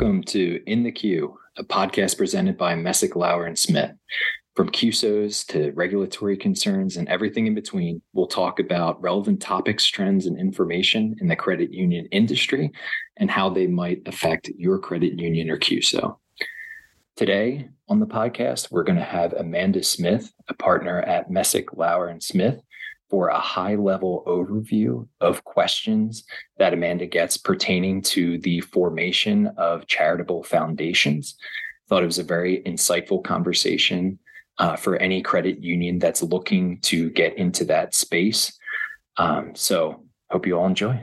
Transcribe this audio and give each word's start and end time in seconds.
Welcome 0.00 0.22
to 0.26 0.62
In 0.64 0.84
the 0.84 0.92
Queue, 0.92 1.36
a 1.56 1.64
podcast 1.64 2.18
presented 2.18 2.56
by 2.56 2.76
Messick 2.76 3.16
Lauer 3.16 3.46
and 3.46 3.58
Smith. 3.58 3.90
From 4.54 4.70
CUSOs 4.70 5.44
to 5.48 5.72
regulatory 5.72 6.36
concerns 6.36 6.96
and 6.96 7.08
everything 7.08 7.48
in 7.48 7.54
between, 7.56 8.00
we'll 8.12 8.28
talk 8.28 8.60
about 8.60 9.02
relevant 9.02 9.42
topics, 9.42 9.84
trends, 9.88 10.26
and 10.26 10.38
information 10.38 11.16
in 11.20 11.26
the 11.26 11.34
credit 11.34 11.72
union 11.74 12.06
industry 12.12 12.70
and 13.16 13.28
how 13.28 13.50
they 13.50 13.66
might 13.66 14.02
affect 14.06 14.48
your 14.56 14.78
credit 14.78 15.18
union 15.18 15.50
or 15.50 15.58
CUSO. 15.58 16.16
Today 17.16 17.68
on 17.88 17.98
the 17.98 18.06
podcast, 18.06 18.70
we're 18.70 18.84
going 18.84 19.00
to 19.00 19.04
have 19.04 19.32
Amanda 19.32 19.82
Smith, 19.82 20.32
a 20.48 20.54
partner 20.54 21.00
at 21.00 21.28
Messick 21.28 21.76
Lauer 21.76 22.06
and 22.06 22.22
Smith, 22.22 22.60
for 23.08 23.28
a 23.28 23.38
high 23.38 23.74
level 23.74 24.22
overview 24.26 25.06
of 25.20 25.44
questions 25.44 26.24
that 26.58 26.74
Amanda 26.74 27.06
gets 27.06 27.36
pertaining 27.36 28.02
to 28.02 28.38
the 28.38 28.60
formation 28.60 29.48
of 29.56 29.86
charitable 29.86 30.42
foundations. 30.44 31.36
Thought 31.88 32.02
it 32.02 32.06
was 32.06 32.18
a 32.18 32.24
very 32.24 32.62
insightful 32.64 33.24
conversation 33.24 34.18
uh, 34.58 34.76
for 34.76 34.96
any 34.96 35.22
credit 35.22 35.62
union 35.62 35.98
that's 35.98 36.22
looking 36.22 36.80
to 36.80 37.10
get 37.10 37.36
into 37.38 37.64
that 37.66 37.94
space. 37.94 38.58
Um, 39.16 39.54
so, 39.54 40.04
hope 40.30 40.46
you 40.46 40.58
all 40.58 40.66
enjoy. 40.66 41.02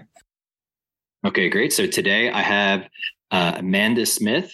Okay, 1.25 1.49
great. 1.49 1.73
So 1.73 1.87
today 1.87 2.29
I 2.29 2.41
have 2.41 2.87
uh, 3.31 3.53
Amanda 3.57 4.05
Smith, 4.05 4.53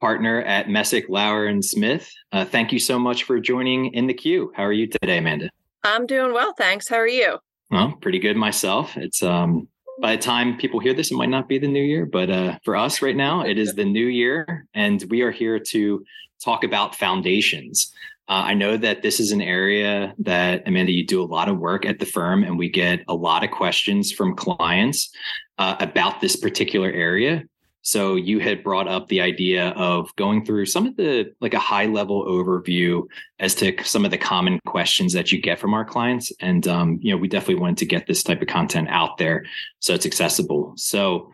partner 0.00 0.42
at 0.42 0.68
Messick 0.68 1.06
Lauer 1.08 1.46
and 1.46 1.64
Smith. 1.64 2.08
Uh, 2.30 2.44
thank 2.44 2.72
you 2.72 2.78
so 2.78 2.96
much 2.96 3.24
for 3.24 3.40
joining 3.40 3.92
in 3.94 4.06
the 4.06 4.14
queue. 4.14 4.52
How 4.54 4.62
are 4.62 4.72
you 4.72 4.86
today, 4.86 5.18
Amanda? 5.18 5.50
I'm 5.84 6.06
doing 6.06 6.32
well, 6.32 6.54
thanks. 6.56 6.88
How 6.88 6.96
are 6.96 7.08
you? 7.08 7.38
Well, 7.70 7.92
pretty 8.00 8.18
good 8.18 8.36
myself. 8.36 8.96
It's 8.96 9.22
um 9.22 9.68
by 10.00 10.16
the 10.16 10.22
time 10.22 10.56
people 10.56 10.80
hear 10.80 10.94
this, 10.94 11.10
it 11.10 11.16
might 11.16 11.28
not 11.28 11.48
be 11.48 11.58
the 11.58 11.68
new 11.68 11.82
year, 11.82 12.06
but 12.06 12.30
uh, 12.30 12.58
for 12.64 12.76
us 12.76 13.02
right 13.02 13.14
now, 13.14 13.42
it 13.42 13.58
is 13.58 13.74
the 13.74 13.84
new 13.84 14.06
year, 14.06 14.66
and 14.74 15.04
we 15.10 15.20
are 15.22 15.30
here 15.30 15.58
to 15.58 16.04
talk 16.42 16.64
about 16.64 16.96
foundations. 16.96 17.92
Uh, 18.28 18.42
I 18.46 18.54
know 18.54 18.76
that 18.76 19.02
this 19.02 19.20
is 19.20 19.30
an 19.32 19.42
area 19.42 20.14
that 20.18 20.62
Amanda, 20.66 20.92
you 20.92 21.06
do 21.06 21.22
a 21.22 21.24
lot 21.24 21.48
of 21.48 21.58
work 21.58 21.84
at 21.84 21.98
the 21.98 22.06
firm, 22.06 22.42
and 22.42 22.58
we 22.58 22.68
get 22.70 23.00
a 23.06 23.14
lot 23.14 23.44
of 23.44 23.50
questions 23.50 24.10
from 24.10 24.34
clients 24.34 25.10
uh, 25.58 25.76
about 25.80 26.20
this 26.20 26.36
particular 26.36 26.90
area. 26.90 27.44
So 27.82 28.14
you 28.14 28.38
had 28.38 28.62
brought 28.62 28.86
up 28.86 29.08
the 29.08 29.20
idea 29.20 29.70
of 29.70 30.14
going 30.16 30.44
through 30.44 30.66
some 30.66 30.86
of 30.86 30.96
the 30.96 31.32
like 31.40 31.52
a 31.52 31.58
high 31.58 31.86
level 31.86 32.24
overview 32.24 33.02
as 33.40 33.54
to 33.56 33.74
some 33.84 34.04
of 34.04 34.12
the 34.12 34.18
common 34.18 34.60
questions 34.66 35.12
that 35.12 35.32
you 35.32 35.40
get 35.40 35.58
from 35.58 35.74
our 35.74 35.84
clients, 35.84 36.32
and 36.40 36.66
um, 36.68 36.98
you 37.02 37.10
know 37.10 37.16
we 37.16 37.28
definitely 37.28 37.60
wanted 37.60 37.78
to 37.78 37.86
get 37.86 38.06
this 38.06 38.22
type 38.22 38.40
of 38.40 38.48
content 38.48 38.88
out 38.88 39.18
there 39.18 39.44
so 39.80 39.94
it's 39.94 40.06
accessible. 40.06 40.72
So 40.76 41.30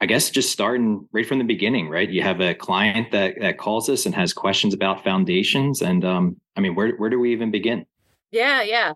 I 0.00 0.06
guess 0.06 0.30
just 0.30 0.52
starting 0.52 1.08
right 1.12 1.26
from 1.26 1.38
the 1.38 1.44
beginning, 1.44 1.88
right? 1.88 2.08
You 2.08 2.22
have 2.22 2.40
a 2.40 2.54
client 2.54 3.10
that 3.10 3.34
that 3.40 3.58
calls 3.58 3.88
us 3.88 4.06
and 4.06 4.14
has 4.14 4.32
questions 4.32 4.72
about 4.72 5.02
foundations, 5.02 5.82
and 5.82 6.04
um, 6.04 6.36
I 6.56 6.60
mean, 6.60 6.76
where 6.76 6.92
where 6.92 7.10
do 7.10 7.18
we 7.18 7.32
even 7.32 7.50
begin? 7.50 7.84
Yeah, 8.30 8.62
yeah. 8.62 8.92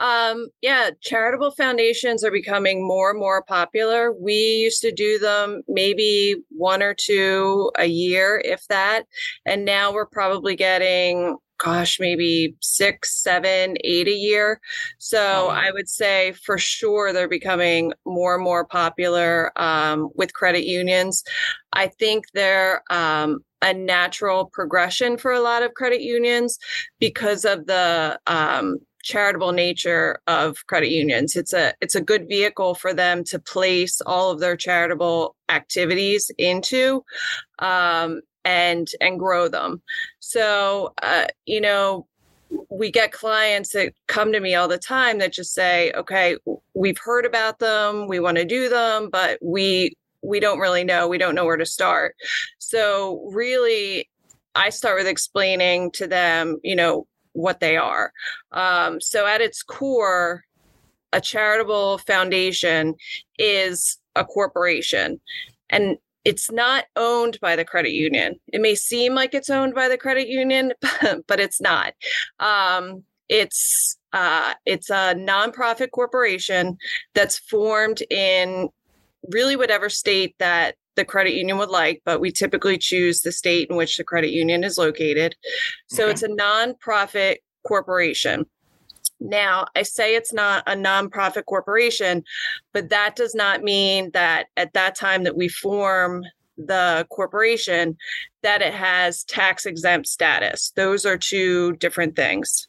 Um, 0.00 0.48
yeah, 0.62 0.90
charitable 1.02 1.52
foundations 1.52 2.24
are 2.24 2.30
becoming 2.30 2.86
more 2.86 3.10
and 3.10 3.20
more 3.20 3.42
popular. 3.42 4.12
We 4.12 4.34
used 4.34 4.80
to 4.80 4.92
do 4.92 5.18
them 5.18 5.62
maybe 5.68 6.36
one 6.48 6.82
or 6.82 6.94
two 6.94 7.70
a 7.78 7.84
year, 7.84 8.42
if 8.44 8.66
that. 8.68 9.04
And 9.44 9.66
now 9.66 9.92
we're 9.92 10.06
probably 10.06 10.56
getting, 10.56 11.36
gosh, 11.58 12.00
maybe 12.00 12.56
six, 12.60 13.22
seven, 13.22 13.76
eight 13.84 14.08
a 14.08 14.14
year. 14.14 14.60
So 14.98 15.20
oh. 15.20 15.48
I 15.48 15.70
would 15.70 15.88
say 15.88 16.32
for 16.32 16.56
sure 16.56 17.12
they're 17.12 17.28
becoming 17.28 17.92
more 18.06 18.36
and 18.36 18.42
more 18.42 18.64
popular 18.64 19.52
um, 19.60 20.08
with 20.14 20.32
credit 20.32 20.64
unions. 20.64 21.22
I 21.74 21.88
think 21.88 22.24
they're 22.32 22.82
um, 22.90 23.44
a 23.60 23.74
natural 23.74 24.46
progression 24.46 25.18
for 25.18 25.32
a 25.32 25.40
lot 25.40 25.62
of 25.62 25.74
credit 25.74 26.00
unions 26.00 26.58
because 26.98 27.44
of 27.44 27.66
the 27.66 28.18
um, 28.26 28.78
charitable 29.02 29.52
nature 29.52 30.20
of 30.26 30.66
credit 30.66 30.90
unions. 30.90 31.36
It's 31.36 31.52
a 31.52 31.74
it's 31.80 31.94
a 31.94 32.00
good 32.00 32.28
vehicle 32.28 32.74
for 32.74 32.92
them 32.92 33.24
to 33.24 33.38
place 33.38 34.00
all 34.02 34.30
of 34.30 34.40
their 34.40 34.56
charitable 34.56 35.36
activities 35.48 36.30
into 36.38 37.04
um, 37.58 38.20
and 38.44 38.88
and 39.00 39.18
grow 39.18 39.48
them. 39.48 39.82
So 40.20 40.92
uh, 41.02 41.26
you 41.46 41.60
know 41.60 42.06
we 42.68 42.90
get 42.90 43.12
clients 43.12 43.70
that 43.70 43.92
come 44.08 44.32
to 44.32 44.40
me 44.40 44.54
all 44.54 44.68
the 44.68 44.78
time 44.78 45.18
that 45.18 45.32
just 45.32 45.54
say 45.54 45.92
okay 45.92 46.36
we've 46.74 46.98
heard 46.98 47.24
about 47.24 47.58
them 47.58 48.08
we 48.08 48.18
want 48.18 48.36
to 48.36 48.44
do 48.44 48.68
them 48.68 49.08
but 49.10 49.38
we 49.40 49.94
we 50.22 50.40
don't 50.40 50.58
really 50.58 50.84
know 50.84 51.08
we 51.08 51.18
don't 51.18 51.34
know 51.34 51.44
where 51.44 51.56
to 51.56 51.66
start 51.66 52.16
so 52.58 53.22
really 53.32 54.08
i 54.54 54.68
start 54.68 54.98
with 54.98 55.06
explaining 55.06 55.90
to 55.92 56.06
them 56.06 56.58
you 56.62 56.74
know 56.74 57.06
what 57.32 57.60
they 57.60 57.76
are. 57.76 58.12
Um, 58.52 59.00
so, 59.00 59.26
at 59.26 59.40
its 59.40 59.62
core, 59.62 60.44
a 61.12 61.20
charitable 61.20 61.98
foundation 61.98 62.94
is 63.38 63.98
a 64.16 64.24
corporation 64.24 65.20
and 65.70 65.96
it's 66.24 66.50
not 66.50 66.84
owned 66.96 67.38
by 67.40 67.56
the 67.56 67.64
credit 67.64 67.92
union. 67.92 68.38
It 68.52 68.60
may 68.60 68.74
seem 68.74 69.14
like 69.14 69.34
it's 69.34 69.50
owned 69.50 69.74
by 69.74 69.88
the 69.88 69.96
credit 69.96 70.28
union, 70.28 70.72
but 71.26 71.40
it's 71.40 71.60
not. 71.60 71.94
Um, 72.38 73.04
it's 73.28 73.96
uh, 74.12 74.54
it's 74.66 74.90
a 74.90 75.14
nonprofit 75.16 75.92
corporation 75.92 76.76
that's 77.14 77.38
formed 77.38 78.02
in 78.10 78.68
really 79.28 79.56
whatever 79.56 79.88
state 79.88 80.34
that 80.38 80.74
the 81.00 81.04
credit 81.06 81.32
union 81.32 81.56
would 81.56 81.70
like, 81.70 82.02
but 82.04 82.20
we 82.20 82.30
typically 82.30 82.76
choose 82.76 83.22
the 83.22 83.32
state 83.32 83.68
in 83.70 83.76
which 83.76 83.96
the 83.96 84.04
credit 84.04 84.30
union 84.30 84.62
is 84.62 84.76
located. 84.76 85.34
So 85.88 86.04
okay. 86.04 86.12
it's 86.12 86.22
a 86.22 86.28
nonprofit 86.28 87.36
corporation. 87.66 88.44
Now, 89.18 89.66
I 89.74 89.82
say 89.82 90.14
it's 90.14 90.32
not 90.32 90.62
a 90.66 90.72
nonprofit 90.72 91.46
corporation, 91.46 92.22
but 92.74 92.90
that 92.90 93.16
does 93.16 93.34
not 93.34 93.62
mean 93.62 94.10
that 94.12 94.48
at 94.58 94.74
that 94.74 94.94
time 94.94 95.24
that 95.24 95.36
we 95.36 95.48
form 95.48 96.22
the 96.58 97.06
corporation 97.10 97.96
that 98.42 98.60
it 98.60 98.74
has 98.74 99.24
tax 99.24 99.64
exempt 99.64 100.06
status. 100.06 100.72
Those 100.76 101.06
are 101.06 101.16
two 101.16 101.76
different 101.76 102.14
things. 102.14 102.68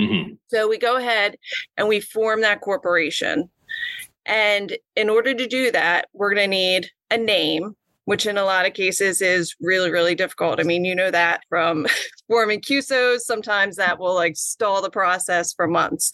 Mm-hmm. 0.00 0.34
So 0.48 0.68
we 0.68 0.78
go 0.78 0.96
ahead 0.96 1.36
and 1.76 1.86
we 1.86 2.00
form 2.00 2.40
that 2.40 2.62
corporation. 2.62 3.50
And 4.28 4.76
in 4.94 5.08
order 5.08 5.34
to 5.34 5.46
do 5.46 5.72
that, 5.72 6.08
we're 6.12 6.34
going 6.34 6.50
to 6.50 6.56
need 6.56 6.90
a 7.10 7.16
name, 7.16 7.74
which 8.04 8.26
in 8.26 8.36
a 8.36 8.44
lot 8.44 8.66
of 8.66 8.74
cases 8.74 9.22
is 9.22 9.56
really, 9.58 9.90
really 9.90 10.14
difficult. 10.14 10.60
I 10.60 10.64
mean, 10.64 10.84
you 10.84 10.94
know 10.94 11.10
that 11.10 11.40
from 11.48 11.86
forming 12.28 12.60
CUSOs, 12.60 13.20
sometimes 13.20 13.76
that 13.76 13.98
will 13.98 14.14
like 14.14 14.36
stall 14.36 14.82
the 14.82 14.90
process 14.90 15.54
for 15.54 15.66
months. 15.66 16.12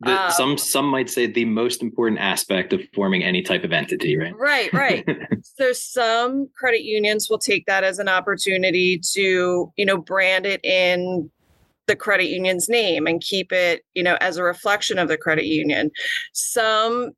The, 0.00 0.24
um, 0.24 0.30
some 0.30 0.58
some 0.58 0.86
might 0.86 1.08
say 1.08 1.26
the 1.26 1.46
most 1.46 1.82
important 1.82 2.20
aspect 2.20 2.74
of 2.74 2.82
forming 2.94 3.24
any 3.24 3.40
type 3.40 3.64
of 3.64 3.72
entity, 3.72 4.16
right? 4.18 4.36
Right, 4.38 4.72
right. 4.74 5.08
so 5.42 5.72
some 5.72 6.48
credit 6.54 6.82
unions 6.82 7.28
will 7.30 7.38
take 7.38 7.64
that 7.64 7.82
as 7.82 7.98
an 7.98 8.08
opportunity 8.10 9.00
to, 9.12 9.72
you 9.76 9.86
know, 9.86 9.96
brand 9.96 10.44
it 10.44 10.62
in 10.62 11.30
the 11.86 11.96
credit 11.96 12.28
union's 12.28 12.68
name 12.68 13.06
and 13.06 13.20
keep 13.20 13.52
it, 13.52 13.84
you 13.94 14.02
know, 14.02 14.16
as 14.20 14.36
a 14.36 14.42
reflection 14.42 14.98
of 14.98 15.08
the 15.08 15.16
credit 15.16 15.44
union. 15.44 15.90
Some 16.32 17.12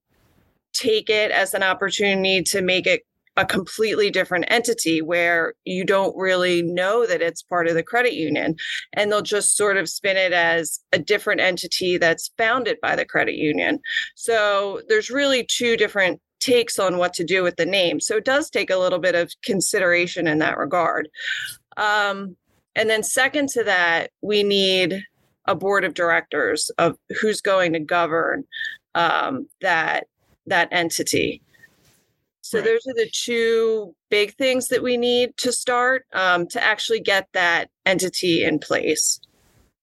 take 0.76 1.10
it 1.10 1.30
as 1.30 1.54
an 1.54 1.62
opportunity 1.62 2.42
to 2.42 2.62
make 2.62 2.86
it 2.86 3.02
a 3.36 3.44
completely 3.44 4.10
different 4.10 4.46
entity 4.48 5.02
where 5.02 5.54
you 5.64 5.84
don't 5.84 6.16
really 6.16 6.62
know 6.62 7.06
that 7.06 7.20
it's 7.20 7.42
part 7.42 7.68
of 7.68 7.74
the 7.74 7.82
credit 7.82 8.14
union. 8.14 8.56
And 8.94 9.12
they'll 9.12 9.20
just 9.20 9.56
sort 9.56 9.76
of 9.76 9.90
spin 9.90 10.16
it 10.16 10.32
as 10.32 10.80
a 10.92 10.98
different 10.98 11.42
entity 11.42 11.98
that's 11.98 12.30
founded 12.38 12.78
by 12.80 12.96
the 12.96 13.04
credit 13.04 13.34
union. 13.34 13.80
So 14.14 14.80
there's 14.88 15.10
really 15.10 15.44
two 15.44 15.76
different 15.76 16.20
takes 16.40 16.78
on 16.78 16.96
what 16.96 17.12
to 17.14 17.24
do 17.24 17.42
with 17.42 17.56
the 17.56 17.66
name. 17.66 18.00
So 18.00 18.16
it 18.16 18.24
does 18.24 18.48
take 18.48 18.70
a 18.70 18.78
little 18.78 18.98
bit 18.98 19.14
of 19.14 19.32
consideration 19.42 20.26
in 20.26 20.38
that 20.38 20.58
regard. 20.58 21.08
Um, 21.76 22.36
and 22.74 22.90
then, 22.90 23.02
second 23.02 23.48
to 23.50 23.64
that, 23.64 24.10
we 24.20 24.42
need 24.42 25.02
a 25.46 25.54
board 25.54 25.84
of 25.84 25.94
directors 25.94 26.70
of 26.78 26.96
who's 27.20 27.40
going 27.40 27.72
to 27.72 27.80
govern 27.80 28.44
um, 28.94 29.48
that 29.60 30.06
that 30.46 30.68
entity. 30.72 31.42
So 32.42 32.58
right. 32.58 32.64
those 32.64 32.86
are 32.86 32.94
the 32.94 33.10
two 33.12 33.94
big 34.08 34.34
things 34.36 34.68
that 34.68 34.82
we 34.82 34.96
need 34.96 35.36
to 35.38 35.52
start 35.52 36.06
um, 36.12 36.46
to 36.48 36.62
actually 36.62 37.00
get 37.00 37.28
that 37.32 37.70
entity 37.84 38.44
in 38.44 38.60
place. 38.60 39.18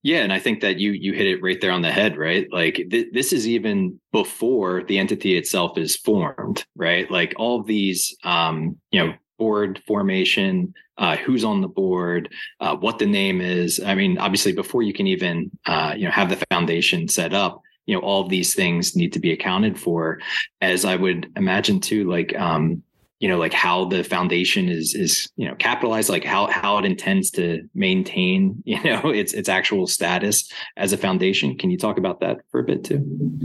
Yeah, 0.04 0.20
and 0.20 0.34
I 0.34 0.40
think 0.40 0.60
that 0.62 0.80
you 0.80 0.92
you 0.92 1.14
hit 1.14 1.28
it 1.28 1.42
right 1.42 1.60
there 1.60 1.72
on 1.72 1.82
the 1.82 1.92
head, 1.92 2.18
right? 2.18 2.48
Like 2.52 2.76
th- 2.92 3.08
this 3.14 3.32
is 3.32 3.48
even 3.48 4.00
before 4.12 4.84
the 4.84 5.00
entity 5.00 5.38
itself 5.38 5.78
is 5.78 5.96
formed, 5.96 6.66
right? 6.76 7.10
Like 7.10 7.34
all 7.38 7.62
of 7.62 7.68
these, 7.68 8.16
um, 8.26 8.78
you 8.92 9.06
know, 9.06 9.14
board 9.40 9.82
formation, 9.88 10.74
uh, 10.98 11.16
who's 11.18 11.46
on 11.46 11.62
the 11.62 11.70
board, 11.70 12.30
uh, 12.60 12.76
what 12.76 13.00
the 13.00 13.06
name 13.06 13.40
is. 13.40 13.80
I 13.80 13.96
mean, 13.96 14.18
obviously, 14.18 14.52
before 14.52 14.84
you 14.84 14.94
can 14.94 15.08
even, 15.08 15.52
uh, 15.66 15.94
you 15.96 16.06
know, 16.06 16.12
have 16.12 16.30
the 16.30 16.46
foundation 16.52 17.08
set 17.08 17.34
up, 17.34 17.62
you 17.86 17.96
know 17.96 18.02
all 18.02 18.22
of 18.22 18.30
these 18.30 18.54
things 18.54 18.96
need 18.96 19.14
to 19.14 19.20
be 19.20 19.32
accounted 19.32 19.80
for 19.80 20.20
as 20.62 20.86
i 20.86 20.96
would 20.96 21.32
imagine 21.36 21.80
too 21.80 22.10
like 22.10 22.36
um 22.38 22.82
you 23.24 23.30
know 23.30 23.38
like 23.38 23.54
how 23.54 23.86
the 23.86 24.04
foundation 24.04 24.68
is 24.68 24.94
is 24.94 25.30
you 25.38 25.48
know 25.48 25.56
capitalized 25.56 26.10
like 26.10 26.26
how 26.26 26.46
how 26.48 26.78
it 26.78 26.84
intends 26.84 27.32
to 27.32 27.62
maintain 27.74 28.62
you 28.66 28.84
know 28.84 29.10
its 29.10 29.32
its 29.34 29.48
actual 29.48 29.88
status 29.88 30.52
as 30.76 30.92
a 30.92 30.98
foundation. 30.98 31.58
Can 31.58 31.72
you 31.72 31.78
talk 31.78 31.98
about 31.98 32.20
that 32.20 32.40
for 32.52 32.60
a 32.60 32.64
bit 32.64 32.84
too? 32.84 33.40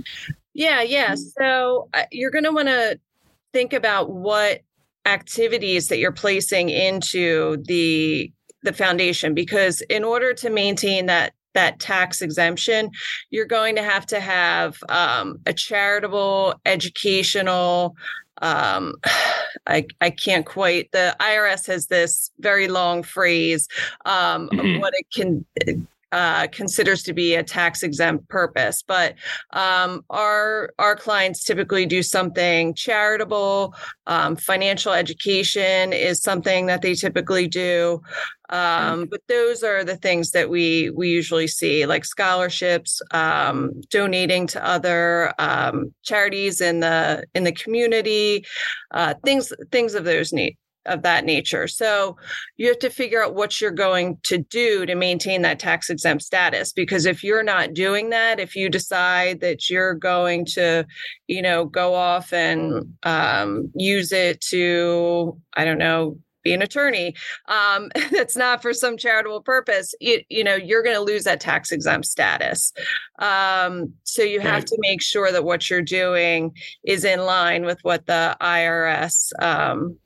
Yeah 0.52 0.82
yeah. 0.82 1.14
So 1.14 1.88
uh, 1.94 2.02
you're 2.10 2.32
going 2.32 2.42
to 2.42 2.50
want 2.50 2.66
to 2.66 2.98
think 3.52 3.72
about 3.72 4.10
what 4.10 4.62
activities 5.06 5.86
that 5.88 5.98
you're 5.98 6.10
placing 6.10 6.70
into 6.70 7.62
the 7.68 8.32
the 8.64 8.72
foundation 8.72 9.32
because 9.32 9.80
in 9.82 10.02
order 10.02 10.34
to 10.34 10.50
maintain 10.50 11.06
that 11.06 11.34
that 11.58 11.80
tax 11.80 12.22
exemption, 12.22 12.88
you're 13.30 13.44
going 13.44 13.74
to 13.74 13.82
have 13.82 14.06
to 14.06 14.20
have 14.20 14.78
um, 14.88 15.40
a 15.44 15.52
charitable, 15.52 16.54
educational, 16.64 17.96
um, 18.40 18.94
I, 19.66 19.86
I 20.00 20.10
can't 20.10 20.46
quite 20.46 20.90
the 20.92 21.16
irs 21.20 21.66
has 21.66 21.88
this 21.88 22.30
very 22.38 22.68
long 22.68 23.02
phrase 23.02 23.66
um, 24.06 24.48
mm-hmm. 24.48 24.80
what 24.80 24.94
it 24.96 25.06
can 25.12 25.44
uh, 26.12 26.46
considers 26.48 27.02
to 27.04 27.12
be 27.12 27.34
a 27.34 27.42
tax 27.42 27.82
exempt 27.82 28.28
purpose. 28.28 28.82
But 28.82 29.14
um, 29.52 30.04
our 30.10 30.72
our 30.78 30.96
clients 30.96 31.44
typically 31.44 31.86
do 31.86 32.02
something 32.02 32.74
charitable. 32.74 33.74
Um, 34.06 34.36
financial 34.36 34.92
education 34.92 35.92
is 35.92 36.22
something 36.22 36.66
that 36.66 36.82
they 36.82 36.94
typically 36.94 37.46
do. 37.46 38.02
Um, 38.50 39.06
but 39.10 39.20
those 39.28 39.62
are 39.62 39.84
the 39.84 39.96
things 39.96 40.30
that 40.30 40.48
we 40.48 40.90
we 40.90 41.10
usually 41.10 41.48
see, 41.48 41.84
like 41.84 42.04
scholarships, 42.04 43.02
um, 43.10 43.82
donating 43.90 44.46
to 44.48 44.64
other 44.64 45.34
um, 45.38 45.94
charities 46.02 46.60
in 46.62 46.80
the 46.80 47.24
in 47.34 47.44
the 47.44 47.52
community, 47.52 48.46
uh, 48.92 49.14
things 49.24 49.52
things 49.70 49.94
of 49.94 50.04
those 50.04 50.32
need 50.32 50.56
of 50.86 51.02
that 51.02 51.24
nature. 51.24 51.68
So 51.68 52.16
you 52.56 52.68
have 52.68 52.78
to 52.80 52.90
figure 52.90 53.22
out 53.22 53.34
what 53.34 53.60
you're 53.60 53.70
going 53.70 54.18
to 54.24 54.38
do 54.38 54.86
to 54.86 54.94
maintain 54.94 55.42
that 55.42 55.58
tax 55.58 55.90
exempt 55.90 56.24
status. 56.24 56.72
Because 56.72 57.06
if 57.06 57.22
you're 57.22 57.42
not 57.42 57.74
doing 57.74 58.10
that, 58.10 58.40
if 58.40 58.56
you 58.56 58.68
decide 58.68 59.40
that 59.40 59.68
you're 59.68 59.94
going 59.94 60.44
to, 60.46 60.86
you 61.26 61.42
know, 61.42 61.64
go 61.64 61.94
off 61.94 62.32
and 62.32 62.94
um, 63.02 63.70
use 63.74 64.12
it 64.12 64.40
to, 64.42 65.38
I 65.54 65.64
don't 65.64 65.78
know, 65.78 66.18
be 66.44 66.54
an 66.54 66.62
attorney 66.62 67.14
um, 67.46 67.90
that's 68.10 68.36
not 68.36 68.62
for 68.62 68.72
some 68.72 68.96
charitable 68.96 69.42
purpose 69.42 69.94
you, 70.00 70.20
you 70.28 70.44
know 70.44 70.54
you're 70.54 70.82
going 70.82 70.96
to 70.96 71.02
lose 71.02 71.24
that 71.24 71.40
tax 71.40 71.72
exempt 71.72 72.06
status 72.06 72.72
um, 73.18 73.92
so 74.04 74.22
you 74.22 74.40
have 74.40 74.64
to 74.64 74.76
make 74.80 75.02
sure 75.02 75.32
that 75.32 75.44
what 75.44 75.68
you're 75.68 75.82
doing 75.82 76.54
is 76.84 77.04
in 77.04 77.20
line 77.20 77.64
with 77.64 77.78
what 77.82 78.06
the 78.06 78.36
irs 78.40 79.32
um, 79.42 79.96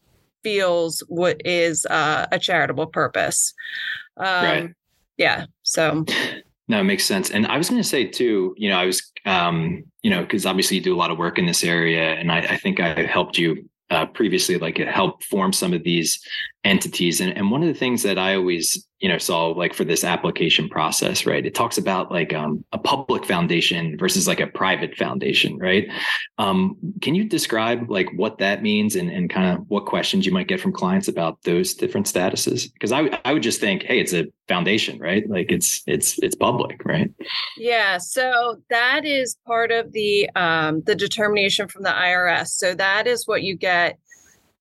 feels 0.43 1.03
what 1.09 1.41
is 1.45 1.87
uh, 1.87 2.27
a 2.33 2.39
charitable 2.39 2.87
purpose. 2.87 3.55
Um, 4.17 4.27
right. 4.27 4.71
Yeah. 5.17 5.47
So. 5.63 6.05
No, 6.69 6.81
it 6.81 6.85
makes 6.85 7.05
sense. 7.05 7.31
And 7.31 7.47
I 7.47 7.59
was 7.59 7.69
going 7.69 7.83
to 7.83 7.89
say 7.89 8.07
too, 8.07 8.55
you 8.57 8.69
know, 8.69 8.79
I 8.79 8.87
was, 8.87 9.13
um, 9.27 9.85
you 10.03 10.11
know, 10.11 10.23
because 10.23 10.47
obviously 10.47 10.79
you 10.79 10.83
do 10.83 10.95
a 10.95 10.97
lot 10.97 11.11
of 11.11 11.19
work 11.19 11.39
in 11.39 11.45
this 11.45 11.65
area, 11.65 12.15
and 12.15 12.31
I, 12.33 12.39
I 12.39 12.57
think 12.57 12.81
I 12.81 13.03
helped 13.03 13.37
you 13.37 13.69
uh, 13.91 14.07
previously, 14.07 14.59
like 14.59 14.79
it 14.79 14.89
helped 14.89 15.25
form 15.25 15.53
some 15.53 15.75
of 15.75 15.83
these 15.83 16.25
entities. 16.65 17.21
And, 17.21 17.37
and 17.37 17.51
one 17.51 17.63
of 17.63 17.69
the 17.69 17.79
things 17.79 18.03
that 18.05 18.19
I 18.19 18.37
always, 18.37 18.87
you 19.01 19.09
know, 19.09 19.19
saw 19.19 19.49
like 19.49 19.75
for 19.75 19.85
this 19.85 20.05
application 20.05 20.69
process, 20.69 21.27
right? 21.27 21.45
It 21.45 21.57
talks 21.57 21.77
about 21.77 22.13
like 22.13 22.33
um, 22.33 22.65
a 22.73 22.79
public 22.79 23.25
foundation 23.25 23.99
versus 23.99 24.29
like 24.29 24.39
a 24.39 24.47
private 24.47 24.97
foundation, 24.97 25.59
right? 25.59 25.89
Um, 26.39 26.77
can 27.01 27.17
you 27.17 27.25
describe 27.25 27.91
like 27.91 28.09
what 28.15 28.39
that 28.39 28.63
means 28.63 28.95
and, 28.95 29.11
and 29.11 29.29
kind 29.29 29.53
of 29.53 29.69
what 29.69 29.87
questions 29.87 30.25
you 30.25 30.31
might 30.31 30.47
get 30.47 30.61
from 30.61 30.73
clients 30.73 31.09
about 31.09 31.43
those 31.43 31.75
different 31.75 32.07
statuses? 32.07 32.73
Because 32.73 32.93
I, 32.93 33.19
I 33.25 33.33
would 33.33 33.43
just 33.43 33.61
think, 33.61 33.83
hey, 33.83 33.99
it's 33.99 34.13
a 34.13 34.27
foundation, 34.47 35.01
right? 35.01 35.29
Like 35.29 35.51
it's 35.51 35.83
it's 35.89 36.19
it's 36.21 36.37
public, 36.37 36.85
right? 36.85 37.11
Yeah. 37.57 37.99
So 37.99 38.63
that 38.71 39.05
is 39.05 39.37
part 39.47 39.73
of 39.73 39.93
the 39.93 40.31
um, 40.37 40.83
the 40.83 40.95
determination 40.95 41.67
from 41.67 41.83
the 41.83 41.91
IRS. 41.91 42.49
So 42.49 42.75
that 42.75 43.09
is 43.09 43.27
what 43.27 43.43
you 43.43 43.57
get 43.57 43.99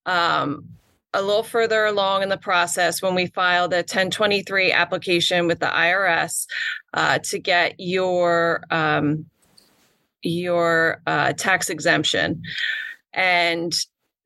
um, 0.07 0.68
a 1.13 1.21
little 1.21 1.43
further 1.43 1.85
along 1.85 2.23
in 2.23 2.29
the 2.29 2.37
process 2.37 3.01
when 3.01 3.15
we 3.15 3.27
file 3.27 3.67
the 3.67 3.77
1023 3.77 4.71
application 4.71 5.47
with 5.47 5.59
the 5.59 5.67
IRS 5.67 6.47
uh, 6.93 7.19
to 7.19 7.39
get 7.39 7.75
your 7.79 8.63
um, 8.71 9.25
your 10.23 11.01
uh, 11.07 11.33
tax 11.33 11.69
exemption. 11.69 12.43
And 13.13 13.73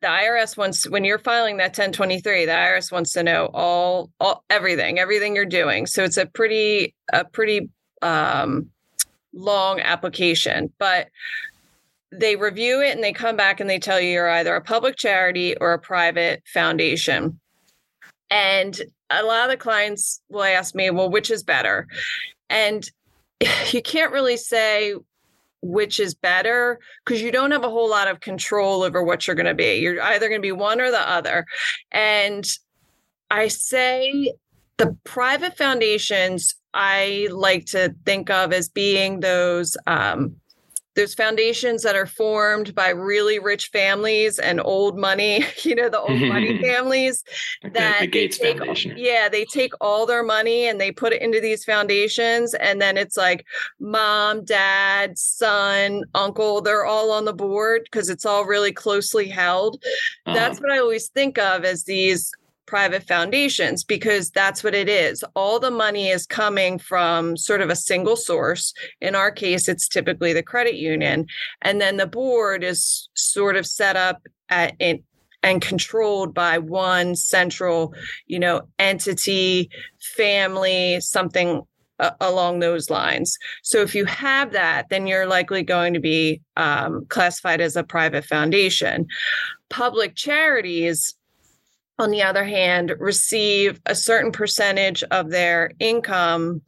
the 0.02 0.08
IRS 0.08 0.58
wants 0.58 0.88
when 0.88 1.04
you're 1.04 1.20
filing 1.20 1.58
that 1.58 1.70
1023, 1.70 2.46
the 2.46 2.52
IRS 2.52 2.92
wants 2.92 3.14
to 3.14 3.24
know 3.24 3.50
all 3.54 4.12
all 4.20 4.44
everything, 4.50 5.00
everything 5.00 5.36
you're 5.36 5.46
doing. 5.46 5.88
So 5.88 6.04
it's 6.04 6.18
a 6.18 6.28
pretty 6.28 6.94
a 7.12 7.26
pretty 7.26 7.70
um, 8.02 8.70
long 9.34 9.80
application, 9.80 10.72
but 10.78 11.08
they 12.12 12.36
review 12.36 12.82
it 12.82 12.94
and 12.94 13.04
they 13.04 13.14
come 13.14 13.36
back 13.36 13.60
and 13.60 13.70
they 13.70 13.80
tell 13.80 14.00
you 14.00 14.10
you're 14.10 14.30
either 14.30 14.56
a 14.56 14.62
public 14.62 14.96
charity 14.96 15.56
or 15.58 15.74
a 15.74 15.80
private 15.80 16.44
foundation. 16.54 17.40
And 18.30 18.80
a 19.10 19.24
lot 19.24 19.46
of 19.46 19.52
the 19.52 19.58
clients 19.58 20.22
will 20.30 20.44
ask 20.44 20.76
me, 20.76 20.90
well, 20.90 21.10
which 21.10 21.30
is 21.30 21.44
better? 21.44 21.88
And 22.50 22.90
you 23.72 23.82
can't 23.82 24.12
really 24.12 24.38
say 24.38 24.96
which 25.62 26.00
is 26.00 26.14
better 26.14 26.80
because 27.04 27.22
you 27.22 27.32
don't 27.32 27.52
have 27.52 27.64
a 27.64 27.70
whole 27.70 27.90
lot 27.90 28.08
of 28.08 28.20
control 28.20 28.84
over 28.84 29.04
what 29.04 29.26
you're 29.26 29.36
going 29.36 29.48
to 29.48 29.56
be. 29.56 29.78
You're 29.78 30.02
either 30.02 30.30
going 30.30 30.40
to 30.40 30.46
be 30.46 30.52
one 30.52 30.80
or 30.80 30.92
the 30.92 31.10
other. 31.10 31.46
And 31.92 32.46
I 33.32 33.48
say 33.48 34.34
the 34.78 34.96
private 35.04 35.58
foundations 35.58 36.56
I 36.74 37.30
like 37.32 37.66
to 37.68 37.96
think 38.06 38.30
of 38.30 38.54
as 38.54 38.70
being 38.70 39.22
those 39.22 39.76
um, 39.88 40.36
there's 40.96 41.14
foundations 41.14 41.84
that 41.84 41.96
are 41.96 42.06
formed 42.06 42.74
by 42.74 42.90
really 42.90 43.38
rich 43.40 43.68
families 43.68 44.40
and 44.40 44.62
old 44.64 44.98
money, 44.98 45.46
you 45.64 45.76
know, 45.76 45.90
the 45.90 46.00
old 46.00 46.22
money 46.22 46.62
families 46.62 47.24
okay, 47.64 47.74
that 47.74 48.00
the 48.02 48.08
Gates 48.08 48.38
take, 48.38 48.58
Foundation. 48.58 48.96
Yeah, 48.98 49.30
they 49.30 49.46
take 49.46 49.74
all 49.82 50.06
their 50.06 50.24
money 50.24 50.68
and 50.68 50.80
they 50.80 50.92
put 50.92 51.14
it 51.14 51.22
into 51.22 51.42
these 51.42 51.64
foundations. 51.64 52.54
And 52.54 52.82
then 52.82 52.98
it's 52.98 53.18
like 53.18 53.46
mom, 53.80 54.46
dad, 54.46 55.18
son, 55.18 56.04
uncle, 56.14 56.62
they're 56.62 56.86
all 56.86 57.12
on 57.12 57.26
the 57.26 57.34
board 57.34 57.82
because 57.86 58.10
it's 58.10 58.26
all 58.26 58.46
really 58.46 58.72
closely 58.72 59.28
held. 59.28 59.84
Uh-huh. 60.26 60.34
That's 60.34 60.60
what 60.60 60.72
I 60.72 60.80
always 60.80 61.10
think 61.10 61.38
of 61.38 61.66
as 61.66 61.84
these 61.84 62.32
private 62.66 63.04
foundations 63.08 63.84
because 63.84 64.32
that's 64.32 64.64
what 64.64 64.76
it 64.76 64.90
is. 64.90 65.24
All 65.36 65.60
the 65.60 65.72
money 65.72 66.10
is 66.10 66.26
coming 66.26 66.80
from 66.80 67.38
sort 67.38 67.62
of 67.62 67.70
a 67.70 67.76
single 67.76 68.16
source. 68.16 68.74
In 69.02 69.16
our 69.16 69.32
case, 69.32 69.68
it's 69.68 69.88
typically 69.88 70.34
the 70.34 70.44
credit 70.44 70.76
union. 70.76 71.28
And 71.62 71.80
then 71.80 71.98
the 71.98 72.08
board 72.08 72.64
is 72.64 73.10
sort 73.14 73.56
of 73.56 73.66
set 73.66 73.96
up 73.96 74.22
at, 74.50 74.76
in, 74.80 75.04
and 75.44 75.62
controlled 75.62 76.34
by 76.34 76.58
one 76.58 77.16
central, 77.16 77.94
you 78.26 78.40
know, 78.40 78.62
entity, 78.80 79.70
family, 80.00 81.00
something 81.00 81.62
uh, 82.00 82.12
along 82.20 82.60
those 82.60 82.90
lines. 82.90 83.38
So 83.62 83.82
if 83.82 83.96
you 83.96 84.06
have 84.06 84.52
that, 84.54 84.90
then 84.90 85.08
you're 85.08 85.28
likely 85.28 85.64
going 85.64 85.94
to 85.94 86.00
be 86.00 86.42
um, 86.58 87.06
classified 87.10 87.62
as 87.62 87.76
a 87.76 87.84
private 87.84 88.26
foundation. 88.26 89.08
Public 89.70 90.16
charities 90.16 91.16
on 91.98 92.12
the 92.12 92.22
other 92.24 92.44
hand, 92.44 92.94
receive 93.00 93.80
a 93.86 93.96
certain 93.96 94.32
percentage 94.32 95.04
of 95.12 95.30
their 95.30 95.72
income 95.80 96.62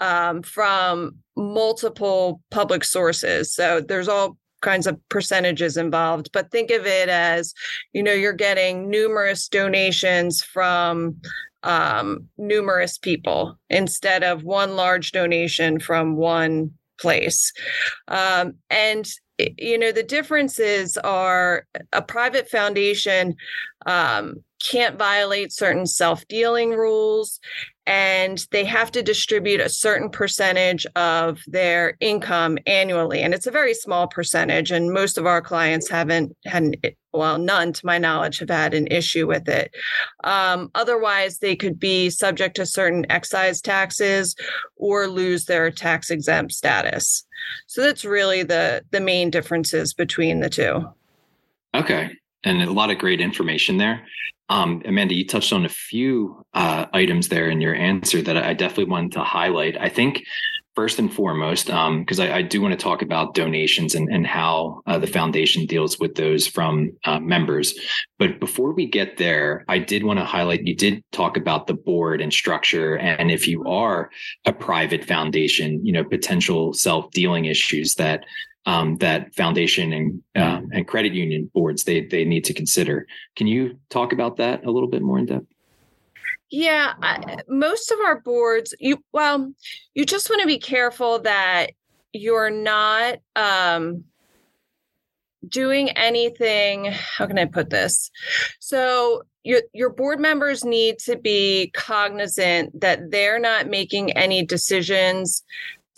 um, 0.00 0.42
from 0.42 1.16
multiple 1.36 2.40
public 2.50 2.84
sources. 2.84 3.52
So 3.52 3.80
there's 3.80 4.08
all 4.08 4.36
kinds 4.60 4.86
of 4.86 4.98
percentages 5.08 5.76
involved, 5.76 6.30
but 6.32 6.50
think 6.50 6.70
of 6.70 6.86
it 6.86 7.08
as, 7.08 7.54
you 7.92 8.02
know, 8.02 8.12
you're 8.12 8.32
getting 8.32 8.90
numerous 8.90 9.48
donations 9.48 10.42
from 10.42 11.16
um, 11.62 12.28
numerous 12.36 12.98
people 12.98 13.58
instead 13.70 14.22
of 14.22 14.44
one 14.44 14.76
large 14.76 15.12
donation 15.12 15.78
from 15.78 16.16
one 16.16 16.72
place. 17.00 17.52
Um, 18.08 18.54
and 18.70 19.08
you 19.38 19.78
know 19.78 19.92
the 19.92 20.02
differences 20.02 20.96
are 20.98 21.66
a 21.92 22.02
private 22.02 22.48
foundation 22.48 23.36
um, 23.86 24.36
can't 24.62 24.98
violate 24.98 25.52
certain 25.52 25.86
self 25.86 26.26
dealing 26.28 26.70
rules 26.70 27.40
and 27.86 28.46
they 28.50 28.64
have 28.64 28.90
to 28.92 29.02
distribute 29.02 29.60
a 29.60 29.68
certain 29.68 30.10
percentage 30.10 30.84
of 30.96 31.40
their 31.46 31.96
income 32.00 32.58
annually 32.66 33.22
and 33.22 33.32
it's 33.32 33.46
a 33.46 33.52
very 33.52 33.74
small 33.74 34.08
percentage 34.08 34.70
and 34.70 34.92
most 34.92 35.16
of 35.16 35.26
our 35.26 35.40
clients 35.40 35.88
haven't 35.88 36.36
had 36.44 36.76
well 37.12 37.38
none 37.38 37.72
to 37.72 37.86
my 37.86 37.98
knowledge 37.98 38.38
have 38.38 38.50
had 38.50 38.74
an 38.74 38.86
issue 38.88 39.26
with 39.26 39.48
it 39.48 39.74
um, 40.24 40.70
otherwise 40.74 41.38
they 41.38 41.56
could 41.56 41.78
be 41.78 42.10
subject 42.10 42.56
to 42.56 42.66
certain 42.66 43.06
excise 43.10 43.60
taxes 43.60 44.34
or 44.76 45.06
lose 45.06 45.46
their 45.46 45.70
tax 45.70 46.10
exempt 46.10 46.52
status 46.52 47.24
so 47.66 47.82
that's 47.82 48.04
really 48.04 48.42
the 48.42 48.82
the 48.90 49.00
main 49.00 49.30
differences 49.30 49.94
between 49.94 50.40
the 50.40 50.50
two 50.50 50.86
okay 51.74 52.10
and 52.44 52.62
a 52.62 52.72
lot 52.72 52.90
of 52.90 52.98
great 52.98 53.20
information 53.20 53.78
there. 53.78 54.06
Um, 54.48 54.82
Amanda, 54.86 55.14
you 55.14 55.26
touched 55.26 55.52
on 55.52 55.66
a 55.66 55.68
few 55.68 56.42
uh, 56.54 56.86
items 56.92 57.28
there 57.28 57.50
in 57.50 57.60
your 57.60 57.74
answer 57.74 58.22
that 58.22 58.36
I 58.36 58.54
definitely 58.54 58.90
wanted 58.90 59.12
to 59.12 59.24
highlight. 59.24 59.76
I 59.78 59.90
think 59.90 60.24
first 60.78 61.00
and 61.00 61.12
foremost, 61.12 61.66
because 61.66 62.20
um, 62.20 62.26
I, 62.28 62.36
I, 62.36 62.42
do 62.42 62.62
want 62.62 62.70
to 62.70 62.78
talk 62.78 63.02
about 63.02 63.34
donations 63.34 63.96
and, 63.96 64.08
and 64.14 64.24
how 64.24 64.80
uh, 64.86 64.96
the 64.96 65.08
foundation 65.08 65.66
deals 65.66 65.98
with 65.98 66.14
those 66.14 66.46
from 66.46 66.92
uh, 67.04 67.18
members. 67.18 67.74
But 68.16 68.38
before 68.38 68.72
we 68.72 68.86
get 68.86 69.16
there, 69.16 69.64
I 69.66 69.80
did 69.80 70.04
want 70.04 70.20
to 70.20 70.24
highlight 70.24 70.68
you 70.68 70.76
did 70.76 71.02
talk 71.10 71.36
about 71.36 71.66
the 71.66 71.74
board 71.74 72.20
and 72.20 72.32
structure. 72.32 72.96
And 72.96 73.28
if 73.28 73.48
you 73.48 73.64
are 73.64 74.08
a 74.44 74.52
private 74.52 75.04
foundation, 75.04 75.84
you 75.84 75.92
know, 75.92 76.04
potential 76.04 76.72
self 76.72 77.10
dealing 77.10 77.46
issues 77.46 77.96
that 77.96 78.24
um, 78.64 78.98
that 78.98 79.34
foundation 79.34 79.92
and 79.92 80.22
um, 80.36 80.68
and 80.72 80.86
credit 80.86 81.12
union 81.12 81.50
boards 81.52 81.82
they 81.82 82.02
they 82.06 82.24
need 82.24 82.44
to 82.44 82.54
consider. 82.54 83.04
Can 83.34 83.48
you 83.48 83.80
talk 83.90 84.12
about 84.12 84.36
that 84.36 84.64
a 84.64 84.70
little 84.70 84.88
bit 84.88 85.02
more 85.02 85.18
in 85.18 85.26
depth? 85.26 85.46
Yeah, 86.50 86.94
I, 87.02 87.38
most 87.48 87.90
of 87.90 88.00
our 88.00 88.20
boards, 88.20 88.74
you 88.80 89.02
well, 89.12 89.52
you 89.94 90.06
just 90.06 90.30
want 90.30 90.40
to 90.40 90.46
be 90.46 90.58
careful 90.58 91.20
that 91.20 91.72
you're 92.12 92.50
not 92.50 93.18
um, 93.36 94.04
doing 95.46 95.90
anything. 95.90 96.86
How 96.86 97.26
can 97.26 97.38
I 97.38 97.44
put 97.44 97.68
this? 97.68 98.10
So 98.60 99.22
your 99.44 99.62
your 99.72 99.90
board 99.90 100.20
members 100.20 100.64
need 100.64 100.98
to 101.00 101.16
be 101.16 101.70
cognizant 101.74 102.80
that 102.80 103.10
they're 103.10 103.38
not 103.38 103.68
making 103.68 104.12
any 104.12 104.44
decisions 104.44 105.42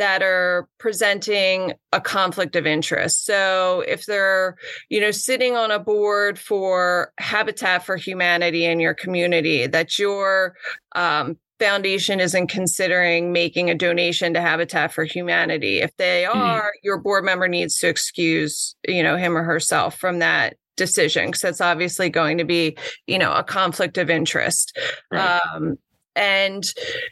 that 0.00 0.22
are 0.22 0.66
presenting 0.78 1.74
a 1.92 2.00
conflict 2.00 2.56
of 2.56 2.66
interest. 2.66 3.26
So 3.26 3.84
if 3.86 4.06
they're, 4.06 4.56
you 4.88 4.98
know, 4.98 5.10
sitting 5.10 5.56
on 5.56 5.70
a 5.70 5.78
board 5.78 6.38
for 6.38 7.12
Habitat 7.18 7.84
for 7.84 7.96
Humanity 7.96 8.64
in 8.64 8.80
your 8.80 8.94
community, 8.94 9.66
that 9.66 9.98
your 9.98 10.54
um, 10.96 11.36
foundation 11.58 12.18
isn't 12.18 12.46
considering 12.46 13.30
making 13.30 13.68
a 13.68 13.74
donation 13.74 14.32
to 14.32 14.40
Habitat 14.40 14.90
for 14.90 15.04
Humanity. 15.04 15.80
If 15.80 15.94
they 15.98 16.24
mm-hmm. 16.26 16.40
are, 16.40 16.60
mm-hmm. 16.60 16.80
your 16.82 16.96
board 16.96 17.22
member 17.22 17.46
needs 17.46 17.76
to 17.80 17.88
excuse, 17.88 18.74
you 18.88 19.02
know, 19.02 19.18
him 19.18 19.36
or 19.36 19.42
herself 19.42 19.98
from 19.98 20.20
that 20.20 20.56
decision 20.78 21.26
because 21.26 21.42
that's 21.42 21.60
obviously 21.60 22.08
going 22.08 22.38
to 22.38 22.44
be, 22.44 22.74
you 23.06 23.18
know, 23.18 23.34
a 23.34 23.44
conflict 23.44 23.98
of 23.98 24.08
interest. 24.08 24.78
Right. 25.10 25.42
Um, 25.54 25.76
and 26.16 26.64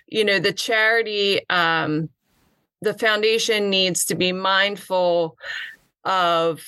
you 0.09 0.25
know 0.25 0.41
the 0.41 0.53
charity 0.53 1.41
um, 1.51 2.09
the 2.81 2.95
foundation 2.95 3.71
needs 3.71 4.05
to 4.07 4.15
be 4.15 4.33
mindful 4.33 5.37
of 6.05 6.65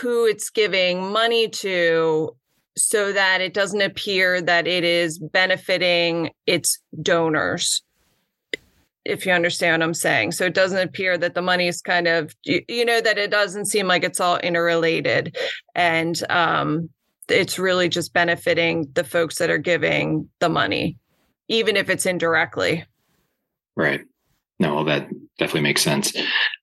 who 0.00 0.26
it's 0.26 0.50
giving 0.50 1.10
money 1.10 1.48
to 1.48 2.34
so 2.76 3.12
that 3.12 3.40
it 3.40 3.52
doesn't 3.52 3.82
appear 3.82 4.40
that 4.40 4.66
it 4.66 4.84
is 4.84 5.18
benefiting 5.18 6.30
its 6.46 6.78
donors 7.00 7.82
if 9.04 9.26
you 9.26 9.32
understand 9.32 9.80
what 9.80 9.86
i'm 9.86 9.94
saying. 9.94 10.30
So 10.30 10.46
it 10.46 10.54
doesn't 10.54 10.78
appear 10.78 11.18
that 11.18 11.34
the 11.34 11.42
money 11.42 11.66
is 11.66 11.82
kind 11.82 12.06
of 12.06 12.34
you, 12.44 12.84
know 12.84 13.00
that 13.00 13.18
it 13.18 13.32
doesn't 13.32 13.66
seem 13.66 13.88
like 13.88 14.04
it's 14.04 14.20
all 14.20 14.38
interrelated. 14.38 15.36
And 15.74 16.22
um, 16.30 16.88
it's 17.28 17.58
really 17.58 17.88
just 17.88 18.12
benefiting 18.12 18.88
the 18.94 19.02
folks 19.02 19.38
that 19.38 19.50
are 19.50 19.58
giving 19.58 20.28
the 20.38 20.48
money 20.48 20.98
even 21.48 21.76
if 21.76 21.90
it's 21.90 22.06
indirectly. 22.06 22.84
Right 23.74 24.02
no, 24.62 24.76
well, 24.76 24.84
that 24.84 25.08
definitely 25.38 25.62
makes 25.62 25.82
sense. 25.82 26.14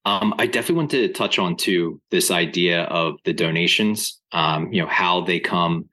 Um, 0.05 0.33
I 0.39 0.45
definitely 0.47 0.75
want 0.75 0.91
to 0.91 1.09
touch 1.09 1.37
on 1.37 1.57
too 1.57 1.99
this 2.11 2.31
idea 2.31 2.83
of 2.83 3.19
the 3.25 3.33
donations. 3.33 4.21
Um, 4.31 4.71
you 4.71 4.81
know 4.81 4.87
how 4.87 5.21
they 5.21 5.41
come, 5.41 5.89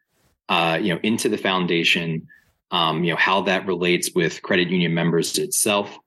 uh, 0.48 0.78
you 0.80 0.94
know, 0.94 1.00
into 1.02 1.28
the 1.28 1.36
foundation. 1.36 2.28
Um, 2.70 3.02
you 3.02 3.12
know 3.12 3.18
how 3.18 3.42
that 3.42 3.66
relates 3.66 4.12
with 4.14 4.40
credit 4.42 4.68
union 4.68 4.94
members 4.94 5.36
itself. 5.36 5.98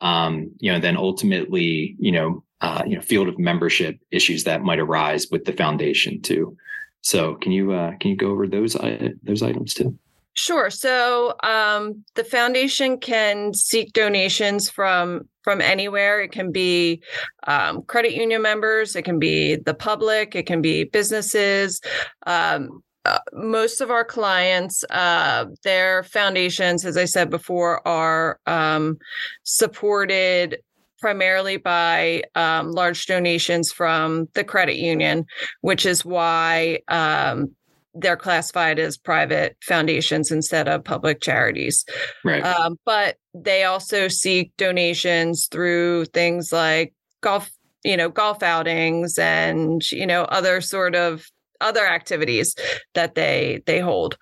Um, 0.00 0.52
you 0.60 0.70
know, 0.70 0.78
then 0.78 0.96
ultimately, 0.96 1.96
you 1.98 2.12
know, 2.12 2.44
uh, 2.60 2.84
you 2.86 2.94
know, 2.94 3.02
field 3.02 3.26
of 3.26 3.36
membership 3.40 3.98
issues 4.12 4.44
that 4.44 4.62
might 4.62 4.78
arise 4.78 5.26
with 5.28 5.44
the 5.44 5.52
foundation 5.52 6.22
too. 6.22 6.56
So, 7.00 7.34
can 7.34 7.50
you 7.50 7.72
uh, 7.72 7.96
can 7.98 8.10
you 8.12 8.16
go 8.16 8.30
over 8.30 8.46
those 8.46 8.76
uh, 8.76 9.08
those 9.24 9.42
items 9.42 9.74
too? 9.74 9.98
Sure. 10.38 10.70
So 10.70 11.34
um, 11.42 12.04
the 12.14 12.22
foundation 12.22 12.98
can 12.98 13.52
seek 13.52 13.92
donations 13.92 14.70
from 14.70 15.22
from 15.42 15.60
anywhere. 15.60 16.20
It 16.20 16.30
can 16.30 16.52
be 16.52 17.02
um, 17.48 17.82
credit 17.82 18.14
union 18.14 18.40
members. 18.40 18.94
It 18.94 19.02
can 19.02 19.18
be 19.18 19.56
the 19.56 19.74
public. 19.74 20.36
It 20.36 20.46
can 20.46 20.62
be 20.62 20.84
businesses. 20.84 21.80
Um, 22.24 22.84
uh, 23.04 23.18
most 23.32 23.80
of 23.80 23.90
our 23.90 24.04
clients, 24.04 24.84
uh, 24.90 25.46
their 25.64 26.04
foundations, 26.04 26.84
as 26.84 26.96
I 26.96 27.06
said 27.06 27.30
before, 27.30 27.86
are 27.88 28.38
um, 28.46 28.98
supported 29.42 30.58
primarily 31.00 31.56
by 31.56 32.22
um, 32.36 32.70
large 32.70 33.06
donations 33.06 33.72
from 33.72 34.28
the 34.34 34.44
credit 34.44 34.76
union, 34.76 35.24
which 35.62 35.84
is 35.84 36.04
why 36.04 36.78
um, 36.86 37.56
they're 37.94 38.16
classified 38.16 38.78
as 38.78 38.96
private 38.96 39.56
foundations 39.62 40.30
instead 40.30 40.68
of 40.68 40.84
public 40.84 41.20
charities. 41.20 41.84
Right. 42.24 42.44
Um, 42.44 42.78
but 42.84 43.16
they 43.34 43.64
also 43.64 44.08
seek 44.08 44.56
donations 44.56 45.48
through 45.50 46.06
things 46.06 46.52
like 46.52 46.94
golf, 47.20 47.50
you 47.84 47.96
know, 47.96 48.08
golf 48.08 48.42
outings 48.42 49.18
and 49.18 49.90
you 49.90 50.06
know 50.06 50.24
other 50.24 50.60
sort 50.60 50.94
of 50.94 51.26
other 51.60 51.86
activities 51.86 52.54
that 52.94 53.14
they 53.14 53.62
they 53.66 53.80
hold. 53.80 54.16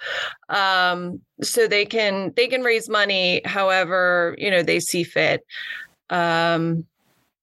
Um, 0.48 1.20
so 1.42 1.66
they 1.66 1.84
can 1.84 2.32
they 2.36 2.48
can 2.48 2.62
raise 2.62 2.88
money 2.88 3.42
however 3.44 4.34
you 4.38 4.50
know 4.50 4.62
they 4.62 4.80
see 4.80 5.04
fit. 5.04 5.44
Um, 6.08 6.84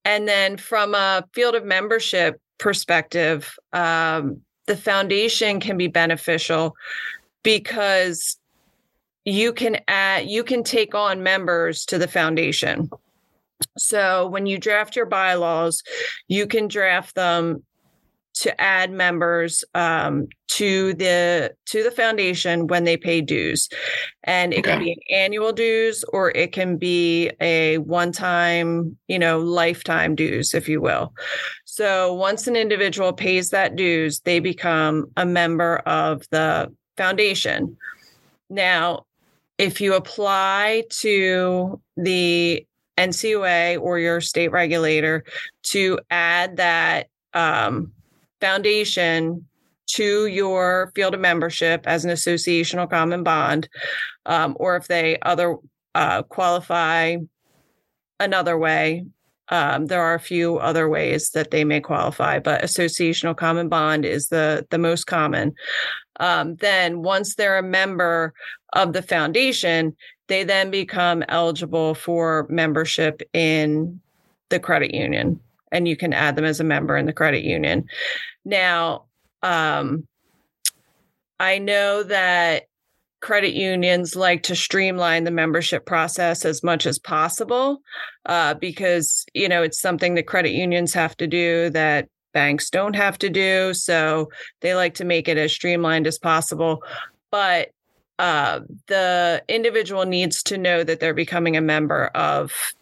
and 0.05 0.27
then 0.27 0.57
from 0.57 0.95
a 0.95 1.23
field 1.33 1.55
of 1.55 1.63
membership 1.63 2.39
perspective, 2.57 3.57
um, 3.71 4.41
the 4.65 4.77
foundation 4.77 5.59
can 5.59 5.77
be 5.77 5.87
beneficial 5.87 6.75
because 7.43 8.37
you 9.25 9.53
can 9.53 9.79
add 9.87 10.27
you 10.27 10.43
can 10.43 10.63
take 10.63 10.95
on 10.95 11.23
members 11.23 11.85
to 11.85 11.97
the 11.97 12.07
foundation. 12.07 12.89
So 13.77 14.27
when 14.27 14.45
you 14.45 14.57
draft 14.57 14.95
your 14.95 15.05
bylaws 15.05 15.83
you 16.27 16.47
can 16.47 16.67
draft 16.67 17.15
them 17.15 17.63
to 18.33 18.59
add 18.59 18.91
members 18.91 19.63
um, 19.75 20.27
to 20.47 20.93
the 20.95 21.53
to 21.65 21.83
the 21.83 21.91
foundation 21.91 22.67
when 22.67 22.83
they 22.83 22.97
pay 22.97 23.21
dues. 23.21 23.69
And 24.23 24.53
it 24.53 24.59
okay. 24.59 24.71
can 24.71 24.79
be 24.83 24.91
an 24.91 25.15
annual 25.15 25.51
dues 25.51 26.03
or 26.11 26.31
it 26.31 26.51
can 26.51 26.77
be 26.77 27.31
a 27.39 27.77
one 27.79 28.11
time 28.11 28.97
you 29.07 29.19
know 29.19 29.39
lifetime 29.39 30.15
dues 30.15 30.53
if 30.53 30.67
you 30.67 30.81
will. 30.81 31.13
So 31.65 32.13
once 32.13 32.47
an 32.47 32.55
individual 32.55 33.13
pays 33.13 33.49
that 33.49 33.75
dues 33.75 34.19
they 34.21 34.39
become 34.39 35.07
a 35.17 35.25
member 35.25 35.77
of 35.77 36.23
the 36.29 36.73
foundation. 36.97 37.77
Now 38.49 39.05
if 39.57 39.79
you 39.79 39.93
apply 39.93 40.83
to 40.89 41.79
the 41.95 42.65
NCUA 42.97 43.79
or 43.79 43.99
your 43.99 44.21
state 44.21 44.51
regulator 44.51 45.23
to 45.63 45.99
add 46.09 46.57
that 46.57 47.07
um, 47.33 47.91
foundation 48.43 49.45
to 49.87 50.25
your 50.27 50.91
field 50.95 51.13
of 51.13 51.21
membership 51.21 51.87
as 51.87 52.03
an 52.03 52.11
associational 52.11 52.89
common 52.89 53.23
bond, 53.23 53.69
um, 54.25 54.57
or 54.59 54.75
if 54.75 54.87
they 54.89 55.17
other 55.21 55.55
uh, 55.95 56.23
qualify 56.23 57.15
another 58.19 58.57
way. 58.57 59.05
Um, 59.47 59.85
there 59.85 60.01
are 60.01 60.15
a 60.15 60.19
few 60.19 60.57
other 60.57 60.89
ways 60.89 61.29
that 61.31 61.51
they 61.51 61.63
may 61.63 61.79
qualify, 61.79 62.39
but 62.39 62.63
associational 62.63 63.35
common 63.35 63.69
bond 63.69 64.03
is 64.03 64.27
the 64.27 64.65
the 64.71 64.77
most 64.77 65.05
common. 65.05 65.53
Um, 66.19 66.55
then 66.55 67.01
once 67.01 67.35
they're 67.35 67.57
a 67.57 67.63
member 67.63 68.33
of 68.73 68.91
the 68.91 69.01
foundation, 69.01 69.95
they 70.27 70.43
then 70.43 70.69
become 70.69 71.23
eligible 71.29 71.95
for 71.95 72.45
membership 72.49 73.21
in 73.33 74.01
the 74.49 74.59
credit 74.59 74.93
union 74.93 75.39
and 75.73 75.87
you 75.87 75.97
can 75.97 76.13
add 76.13 76.37
them 76.37 76.45
as 76.45 76.59
a 76.59 76.63
member 76.63 76.95
in 76.95 77.05
the 77.05 77.13
credit 77.13 77.43
union. 77.43 77.85
Now, 78.45 79.05
um, 79.41 80.07
I 81.39 81.57
know 81.57 82.03
that 82.03 82.63
credit 83.19 83.53
unions 83.53 84.15
like 84.15 84.43
to 84.43 84.55
streamline 84.55 85.23
the 85.23 85.31
membership 85.31 85.85
process 85.85 86.45
as 86.45 86.61
much 86.61 86.85
as 86.85 86.99
possible 86.99 87.81
uh, 88.25 88.53
because 88.55 89.25
you 89.33 89.47
know 89.47 89.63
it's 89.63 89.79
something 89.79 90.15
that 90.15 90.27
credit 90.27 90.51
unions 90.51 90.93
have 90.93 91.15
to 91.15 91.25
do 91.25 91.69
that 91.69 92.09
banks 92.33 92.69
don't 92.69 92.97
have 92.97 93.17
to 93.17 93.29
do 93.29 93.73
so 93.73 94.29
they 94.59 94.75
like 94.75 94.95
to 94.95 95.05
make 95.05 95.29
it 95.29 95.37
as 95.37 95.53
streamlined 95.53 96.05
as 96.05 96.19
possible 96.19 96.83
but 97.31 97.69
uh, 98.19 98.59
the 98.87 99.41
individual 99.47 100.05
needs 100.05 100.43
to 100.43 100.57
know 100.57 100.83
that 100.83 100.99
they're 100.99 101.13
becoming 101.13 101.55
a 101.55 101.61
member 101.61 102.07
of 102.07 102.73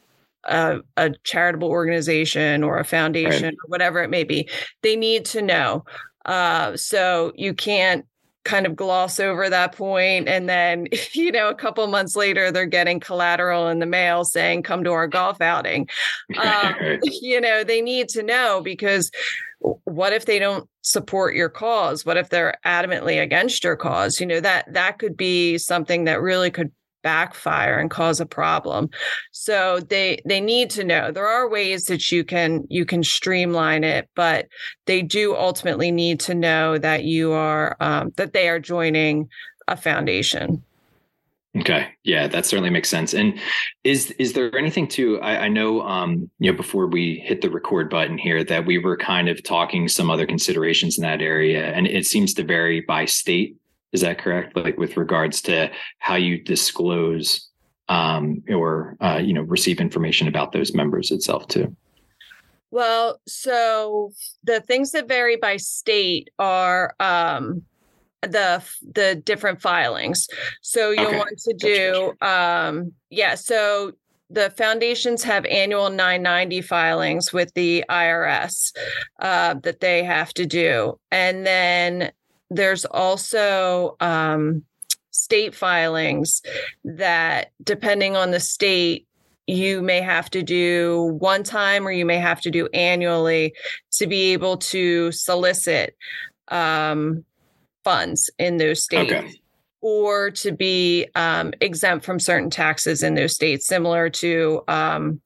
a, 0.46 0.80
a 0.98 1.12
charitable 1.24 1.70
organization 1.70 2.64
or 2.64 2.78
a 2.78 2.86
foundation 2.86 3.44
right. 3.44 3.54
or 3.54 3.68
whatever 3.68 4.02
it 4.02 4.10
may 4.10 4.24
be, 4.24 4.50
they 4.82 4.96
need 4.96 5.26
to 5.26 5.42
know. 5.42 5.86
Uh, 6.26 6.76
so 6.78 7.32
you 7.36 7.54
can't 7.54 8.06
kind 8.44 8.66
of 8.66 8.76
gloss 8.76 9.20
over 9.20 9.50
that 9.50 9.76
point 9.76 10.28
and 10.28 10.50
then 10.50 10.88
you 11.14 11.32
know 11.32 11.50
a 11.50 11.56
couple 11.56 11.86
months 11.88 12.16
later 12.16 12.52
they're 12.52 12.66
getting 12.66 13.00
collateral 13.00 13.68
in 13.68 13.80
the 13.80 13.86
mail 13.86 14.24
saying 14.24 14.64
come 14.64 14.84
to 14.84 14.92
our 14.92 15.08
golf 15.08 15.40
outing 15.42 15.88
um, 16.42 16.74
you 17.04 17.40
know 17.40 17.64
they 17.64 17.82
need 17.82 18.10
to 18.10 18.24
know 18.24 18.62
because 18.64 19.12
what 19.60 20.12
if 20.12 20.26
they 20.26 20.40
don't 20.40 20.68
support 20.82 21.36
your 21.36 21.50
cause 21.50 22.04
what 22.04 22.18
if 22.18 22.30
they're 22.30 22.56
adamantly 22.66 23.22
against 23.22 23.64
your 23.64 23.76
cause 23.76 24.20
you 24.20 24.26
know 24.26 24.40
that 24.40 24.66
that 24.74 24.98
could 24.98 25.16
be 25.16 25.58
something 25.60 26.06
that 26.06 26.20
really 26.20 26.50
could 26.50 26.72
backfire 27.04 27.78
and 27.78 27.90
cause 27.90 28.20
a 28.20 28.26
problem 28.26 28.90
so 29.32 29.80
they 29.90 30.22
they 30.26 30.42
need 30.42 30.70
to 30.70 30.84
know 30.84 31.12
there 31.12 31.28
are 31.28 31.50
ways 31.50 31.86
that 31.86 32.12
you 32.12 32.24
can 32.24 32.66
you 32.70 32.86
can 32.86 33.04
streamline 33.04 33.84
it 33.84 34.10
but 34.16 34.48
they 34.86 35.02
do 35.02 35.36
ultimately 35.36 35.92
need 35.92 36.20
to 36.20 36.34
know 36.34 36.78
that 36.78 37.04
you 37.04 37.32
are 37.32 37.76
um, 37.80 38.12
that 38.18 38.34
they 38.34 38.48
are 38.50 38.60
joining 38.60 39.28
a 39.68 39.78
foundation 39.78 40.64
Okay. 41.58 41.90
Yeah, 42.06 42.28
that 42.28 42.46
certainly 42.46 42.70
makes 42.70 42.90
sense. 42.90 43.14
And 43.14 43.38
is 43.84 44.12
is 44.12 44.32
there 44.32 44.56
anything 44.58 44.88
to 44.90 45.20
I, 45.20 45.46
I 45.46 45.48
know 45.50 45.82
um, 45.82 46.30
you 46.40 46.50
know, 46.50 46.56
before 46.56 46.88
we 46.88 47.22
hit 47.26 47.42
the 47.42 47.50
record 47.50 47.90
button 47.90 48.18
here 48.18 48.42
that 48.46 48.66
we 48.66 48.78
were 48.78 48.96
kind 48.96 49.28
of 49.28 49.44
talking 49.44 49.90
some 49.90 50.10
other 50.10 50.26
considerations 50.26 50.98
in 50.98 51.02
that 51.02 51.22
area. 51.22 51.66
And 51.74 51.88
it 51.88 52.06
seems 52.06 52.34
to 52.36 52.44
vary 52.46 52.82
by 52.82 53.04
state 53.04 53.58
is 53.92 54.02
that 54.02 54.20
correct? 54.20 54.56
Like 54.56 54.78
with 54.78 54.98
regards 54.98 55.42
to 55.44 55.72
how 56.00 56.16
you 56.16 56.42
disclose 56.42 57.50
um, 57.90 58.42
or 58.50 58.96
uh, 59.02 59.20
you 59.22 59.34
know 59.34 59.42
receive 59.42 59.80
information 59.80 60.28
about 60.28 60.52
those 60.52 60.74
members 60.74 61.12
itself 61.12 61.48
too. 61.48 61.76
Well, 62.72 63.20
so 63.28 64.14
the 64.44 64.62
things 64.62 64.92
that 64.92 65.10
vary 65.10 65.36
by 65.36 65.58
state 65.58 66.30
are 66.40 66.96
um, 67.02 67.64
the 68.22 68.64
the 68.94 69.16
different 69.16 69.62
filings. 69.62 70.28
So 70.62 70.92
you'll 70.92 71.08
okay. 71.08 71.18
want 71.18 71.38
to 71.40 71.54
do 71.54 72.14
um, 72.26 72.94
yeah. 73.10 73.36
So 73.36 73.92
the 74.30 74.52
foundations 74.52 75.24
have 75.24 75.46
annual 75.48 75.90
990 75.90 76.62
filings 76.62 77.34
with 77.34 77.54
the 77.54 77.84
IRS 77.90 78.72
uh, 79.20 79.56
that 79.56 79.82
they 79.82 80.06
have 80.06 80.34
to 80.36 80.46
do, 80.46 80.98
and 81.12 81.46
then 81.46 82.12
there's 82.52 82.84
also 82.84 83.96
um, 84.02 84.64
state 85.12 85.56
filings 85.56 86.42
that, 86.84 87.52
depending 87.64 88.16
on 88.18 88.32
the 88.32 88.42
state, 88.42 89.08
you 89.48 89.82
may 89.82 90.02
have 90.02 90.30
to 90.30 90.44
do 90.44 91.18
one 91.20 91.44
time 91.44 91.88
or 91.88 91.92
you 91.92 92.06
may 92.06 92.18
have 92.18 92.42
to 92.42 92.52
do 92.52 92.68
annually 92.74 93.54
to 93.94 94.06
be 94.06 94.34
able 94.34 94.58
to 94.58 95.12
solicit 95.14 95.96
um, 96.50 97.24
funds 97.84 98.30
in 98.38 98.58
those 98.58 98.84
states. 98.84 99.12
Okay. 99.12 99.34
Or 99.80 100.30
to 100.32 100.52
be 100.52 101.08
um, 101.16 101.54
exempt 101.60 102.06
from 102.06 102.20
certain 102.20 102.52
taxes 102.52 103.02
in 103.02 103.16
those 103.16 103.34
states, 103.34 103.66
similar 103.66 104.10
to 104.10 104.62
um, 104.68 105.22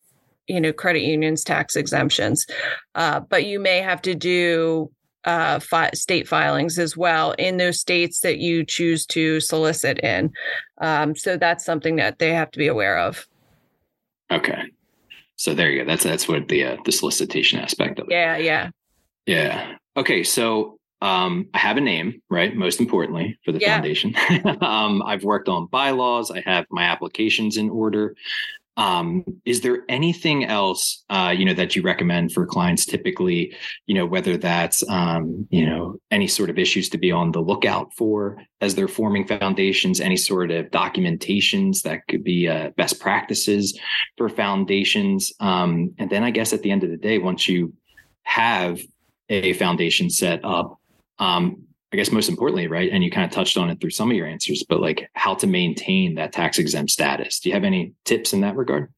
you 0.48 0.62
know 0.62 0.72
credit 0.72 1.02
unions 1.02 1.44
tax 1.44 1.76
exemptions 1.76 2.46
uh, 2.94 3.20
but 3.20 3.46
you 3.46 3.60
may 3.60 3.82
have 3.82 4.02
to 4.02 4.14
do 4.14 4.92
uh, 5.26 5.60
fi- 5.60 5.92
state 5.94 6.28
filings 6.28 6.80
as 6.80 6.96
well 6.96 7.32
in 7.34 7.58
those 7.58 7.80
states 7.80 8.22
that 8.22 8.38
you 8.38 8.64
choose 8.64 9.06
to 9.08 9.40
solicit 9.40 10.00
in. 10.00 10.32
Um, 10.80 11.16
so 11.16 11.38
that's 11.38 11.66
something 11.66 11.98
that 11.98 12.20
they 12.20 12.34
have 12.34 12.52
to 12.52 12.60
be 12.60 12.68
aware 12.68 12.98
of. 12.98 13.28
Okay, 14.32 14.64
so 15.36 15.54
there 15.54 15.70
you 15.70 15.84
go. 15.84 15.88
That's 15.88 16.04
that's 16.04 16.28
what 16.28 16.48
the 16.48 16.64
uh, 16.64 16.78
the 16.86 16.92
solicitation 16.92 17.60
aspect 17.60 18.00
of 18.00 18.08
it. 18.08 18.12
Yeah, 18.12 18.38
yeah, 18.38 18.70
yeah. 19.26 19.76
Okay, 19.98 20.24
so 20.24 20.80
um, 21.02 21.48
I 21.54 21.60
have 21.60 21.78
a 21.78 21.82
name, 21.82 22.22
right? 22.30 22.56
Most 22.56 22.80
importantly 22.80 23.38
for 23.46 23.52
the 23.52 23.60
yeah. 23.60 23.76
foundation. 23.76 24.16
um, 24.62 25.04
I've 25.06 25.24
worked 25.24 25.50
on 25.50 25.68
bylaws. 25.68 26.32
I 26.32 26.42
have 26.42 26.66
my 26.72 26.84
applications 26.84 27.58
in 27.58 27.70
order. 27.70 28.16
Um, 28.78 29.24
is 29.46 29.62
there 29.62 29.84
anything 29.88 30.46
else, 30.46 31.04
uh, 31.10 31.34
you 31.36 31.46
know, 31.46 31.54
that 31.54 31.76
you 31.76 31.82
recommend 31.82 32.34
for 32.34 32.46
clients 32.46 32.86
typically, 32.86 33.56
you 33.86 33.96
know, 33.96 34.06
whether 34.06 34.38
that's, 34.38 34.88
um, 34.90 35.48
you 35.50 35.66
know, 35.66 35.96
any 36.12 36.28
sort 36.28 36.50
of 36.50 36.60
issues 36.60 36.90
to 36.90 36.98
be 36.98 37.12
on 37.12 37.32
the 37.32 37.40
lookout 37.40 37.94
for 37.94 38.38
as 38.60 38.76
they're 38.76 38.88
forming 38.88 39.26
foundations, 39.26 40.02
any 40.02 40.18
sort 40.18 40.52
of 40.52 40.66
documentations 40.72 41.84
that 41.84 42.02
could 42.10 42.24
be 42.24 42.48
uh, 42.48 42.70
best 42.76 43.00
practices 43.00 43.80
for 44.18 44.28
foundations. 44.28 45.32
Um, 45.40 45.94
and 45.98 46.10
then 46.10 46.24
I 46.24 46.32
guess 46.32 46.52
at 46.52 46.62
the 46.62 46.72
end 46.72 46.84
of 46.84 46.90
the 46.90 46.98
day, 46.98 47.18
once 47.18 47.48
you 47.48 47.74
have 48.24 48.80
a 49.30 49.54
foundation 49.54 50.10
set 50.10 50.44
up, 50.44 50.80
um, 51.20 51.64
I 51.96 51.98
guess 51.98 52.12
most 52.12 52.28
importantly, 52.28 52.68
right? 52.68 52.92
And 52.92 53.06
you 53.06 53.10
kind 53.10 53.24
of 53.24 53.32
touched 53.32 53.56
on 53.56 53.70
it 53.70 53.80
through 53.80 53.92
some 53.92 54.12
of 54.12 54.18
your 54.18 54.28
answers, 54.28 54.66
but 54.68 54.82
like 54.82 55.10
how 55.14 55.34
to 55.36 55.48
maintain 55.48 56.16
that 56.16 56.34
tax 56.34 56.60
exempt 56.60 56.92
status. 56.92 57.40
Do 57.40 57.48
you 57.48 57.56
have 57.56 57.64
any 57.64 57.94
tips 58.04 58.34
in 58.34 58.42
that 58.42 58.58
regard? 58.58 58.92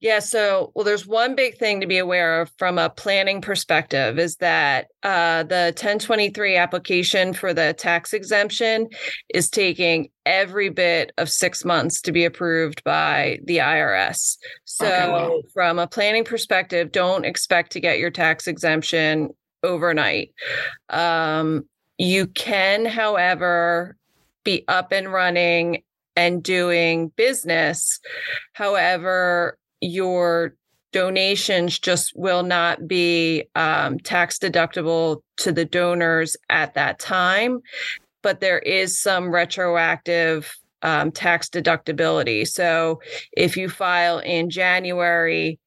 Yeah. 0.00 0.18
So, 0.18 0.72
well, 0.74 0.84
there's 0.84 1.06
one 1.06 1.36
big 1.36 1.58
thing 1.58 1.80
to 1.80 1.86
be 1.86 1.96
aware 1.98 2.40
of 2.40 2.50
from 2.58 2.76
a 2.76 2.90
planning 2.90 3.40
perspective 3.40 4.18
is 4.18 4.34
that 4.38 4.88
uh, 5.04 5.44
the 5.44 5.66
1023 5.76 6.56
application 6.56 7.34
for 7.34 7.54
the 7.54 7.72
tax 7.72 8.12
exemption 8.12 8.88
is 9.32 9.48
taking 9.48 10.08
every 10.26 10.70
bit 10.70 11.12
of 11.18 11.30
six 11.30 11.64
months 11.64 12.00
to 12.00 12.10
be 12.10 12.24
approved 12.24 12.82
by 12.82 13.38
the 13.44 13.58
IRS. 13.58 14.38
So, 14.64 14.86
okay, 14.86 15.08
wow. 15.08 15.40
from 15.54 15.78
a 15.78 15.86
planning 15.86 16.24
perspective, 16.24 16.90
don't 16.90 17.24
expect 17.24 17.70
to 17.72 17.80
get 17.80 18.00
your 18.00 18.10
tax 18.10 18.48
exemption 18.48 19.30
overnight. 19.62 20.32
Um, 20.88 21.68
you 21.98 22.28
can, 22.28 22.86
however, 22.86 23.96
be 24.44 24.64
up 24.68 24.92
and 24.92 25.12
running 25.12 25.82
and 26.16 26.42
doing 26.42 27.08
business. 27.16 28.00
However, 28.54 29.58
your 29.80 30.54
donations 30.92 31.78
just 31.78 32.12
will 32.16 32.42
not 32.42 32.88
be 32.88 33.44
um, 33.54 33.98
tax 33.98 34.38
deductible 34.38 35.22
to 35.36 35.52
the 35.52 35.64
donors 35.64 36.36
at 36.48 36.74
that 36.74 36.98
time, 36.98 37.60
but 38.22 38.40
there 38.40 38.58
is 38.58 38.98
some 38.98 39.30
retroactive 39.30 40.56
um, 40.82 41.10
tax 41.10 41.48
deductibility. 41.48 42.46
So 42.46 43.00
if 43.32 43.56
you 43.56 43.68
file 43.68 44.18
in 44.20 44.48
January 44.48 45.58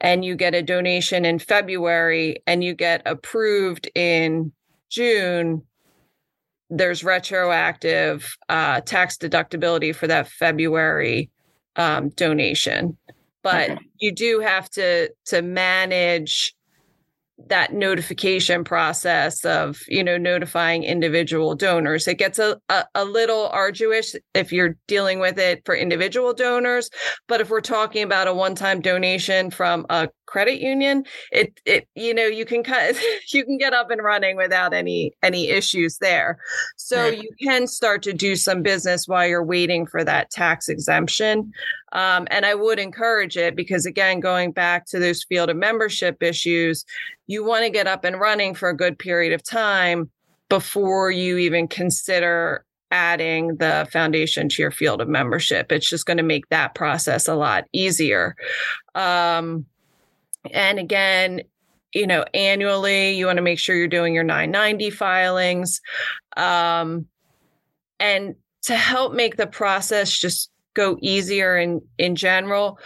and 0.00 0.24
you 0.24 0.36
get 0.36 0.54
a 0.54 0.62
donation 0.62 1.24
in 1.24 1.38
February 1.38 2.42
and 2.46 2.64
you 2.64 2.74
get 2.74 3.02
approved 3.04 3.90
in 3.94 4.52
June, 4.88 5.62
there's 6.72 7.04
retroactive 7.04 8.36
uh, 8.48 8.80
tax 8.80 9.18
deductibility 9.18 9.94
for 9.94 10.06
that 10.06 10.26
February 10.26 11.30
um, 11.76 12.08
donation, 12.10 12.96
but 13.42 13.70
okay. 13.70 13.80
you 13.98 14.10
do 14.10 14.40
have 14.40 14.70
to 14.70 15.10
to 15.26 15.42
manage 15.42 16.54
that 17.48 17.72
notification 17.72 18.64
process 18.64 19.44
of 19.44 19.80
you 19.88 20.02
know 20.02 20.16
notifying 20.16 20.84
individual 20.84 21.56
donors 21.56 22.06
it 22.06 22.16
gets 22.16 22.38
a, 22.38 22.56
a, 22.68 22.84
a, 22.94 23.04
little 23.04 23.48
arduous 23.48 24.14
if 24.34 24.52
you're 24.52 24.76
dealing 24.86 25.18
with 25.18 25.38
it 25.38 25.60
for 25.64 25.74
individual 25.74 26.32
donors 26.34 26.88
but 27.26 27.40
if 27.40 27.50
we're 27.50 27.60
talking 27.60 28.04
about 28.04 28.28
a 28.28 28.34
one-time 28.34 28.80
donation 28.80 29.50
from 29.50 29.84
a 29.90 30.08
credit 30.32 30.60
union 30.60 31.04
it 31.30 31.60
it 31.66 31.86
you 31.94 32.14
know 32.14 32.24
you 32.24 32.46
can 32.46 32.60
of, 32.60 32.98
you 33.34 33.44
can 33.44 33.58
get 33.58 33.74
up 33.74 33.90
and 33.90 34.02
running 34.02 34.34
without 34.34 34.72
any 34.72 35.12
any 35.22 35.50
issues 35.50 35.98
there 35.98 36.38
so 36.78 37.02
right. 37.02 37.22
you 37.22 37.28
can 37.42 37.66
start 37.66 38.02
to 38.02 38.14
do 38.14 38.34
some 38.34 38.62
business 38.62 39.06
while 39.06 39.28
you're 39.28 39.44
waiting 39.44 39.86
for 39.86 40.02
that 40.02 40.30
tax 40.30 40.70
exemption 40.70 41.52
um, 41.92 42.26
and 42.30 42.46
i 42.46 42.54
would 42.54 42.78
encourage 42.78 43.36
it 43.36 43.54
because 43.54 43.84
again 43.84 44.20
going 44.20 44.50
back 44.50 44.86
to 44.86 44.98
those 44.98 45.22
field 45.22 45.50
of 45.50 45.56
membership 45.56 46.22
issues 46.22 46.86
you 47.26 47.44
want 47.44 47.62
to 47.62 47.70
get 47.70 47.86
up 47.86 48.02
and 48.02 48.18
running 48.18 48.54
for 48.54 48.70
a 48.70 48.76
good 48.76 48.98
period 48.98 49.34
of 49.34 49.42
time 49.42 50.10
before 50.48 51.10
you 51.10 51.36
even 51.36 51.68
consider 51.68 52.64
adding 52.90 53.56
the 53.56 53.88
foundation 53.90 54.50
to 54.50 54.60
your 54.60 54.70
field 54.70 55.00
of 55.00 55.08
membership. 55.08 55.72
It's 55.72 55.88
just 55.88 56.04
going 56.04 56.18
to 56.18 56.22
make 56.22 56.46
that 56.50 56.74
process 56.74 57.26
a 57.26 57.34
lot 57.34 57.64
easier. 57.72 58.36
Um, 58.94 59.64
and 60.50 60.78
again, 60.78 61.42
you 61.94 62.06
know, 62.06 62.24
annually, 62.32 63.12
you 63.12 63.26
want 63.26 63.36
to 63.36 63.42
make 63.42 63.58
sure 63.58 63.76
you're 63.76 63.88
doing 63.88 64.14
your 64.14 64.24
990 64.24 64.90
filings. 64.90 65.80
Um, 66.36 67.06
and 68.00 68.34
to 68.62 68.76
help 68.76 69.12
make 69.12 69.36
the 69.36 69.46
process 69.46 70.10
just 70.16 70.50
go 70.74 70.96
easier 71.00 71.56
in 71.58 71.82
in 71.98 72.16
general, 72.16 72.78